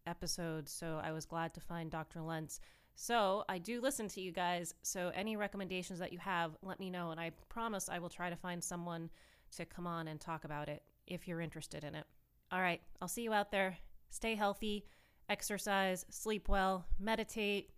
episode, 0.06 0.68
so 0.68 1.00
I 1.02 1.12
was 1.12 1.24
glad 1.24 1.54
to 1.54 1.60
find 1.60 1.90
Dr. 1.90 2.20
Lenze 2.20 2.60
So 2.94 3.44
I 3.48 3.58
do 3.58 3.80
listen 3.80 4.08
to 4.08 4.20
you 4.20 4.32
guys. 4.32 4.74
So 4.82 5.10
any 5.14 5.36
recommendations 5.36 5.98
that 5.98 6.12
you 6.12 6.18
have, 6.18 6.56
let 6.62 6.78
me 6.78 6.90
know. 6.90 7.10
And 7.10 7.20
I 7.20 7.32
promise 7.48 7.88
I 7.88 7.98
will 7.98 8.08
try 8.08 8.30
to 8.30 8.36
find 8.36 8.62
someone 8.62 9.10
to 9.52 9.64
come 9.64 9.86
on 9.86 10.08
and 10.08 10.20
talk 10.20 10.44
about 10.44 10.68
it 10.68 10.82
if 11.06 11.26
you're 11.26 11.40
interested 11.40 11.84
in 11.84 11.94
it. 11.94 12.04
All 12.50 12.60
right, 12.60 12.80
I'll 13.00 13.08
see 13.08 13.22
you 13.22 13.32
out 13.32 13.50
there. 13.50 13.78
Stay 14.10 14.34
healthy, 14.34 14.86
exercise, 15.28 16.04
sleep 16.10 16.48
well, 16.48 16.86
meditate, 16.98 17.70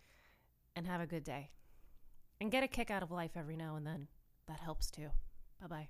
and 0.76 0.86
have 0.86 1.00
a 1.00 1.06
good 1.06 1.24
day. 1.24 1.50
And 2.40 2.50
get 2.50 2.62
a 2.62 2.68
kick 2.68 2.90
out 2.90 3.02
of 3.02 3.10
life 3.10 3.32
every 3.36 3.56
now 3.56 3.76
and 3.76 3.86
then. 3.86 4.08
That 4.46 4.60
helps 4.60 4.90
too. 4.90 5.08
Bye 5.60 5.66
bye. 5.66 5.88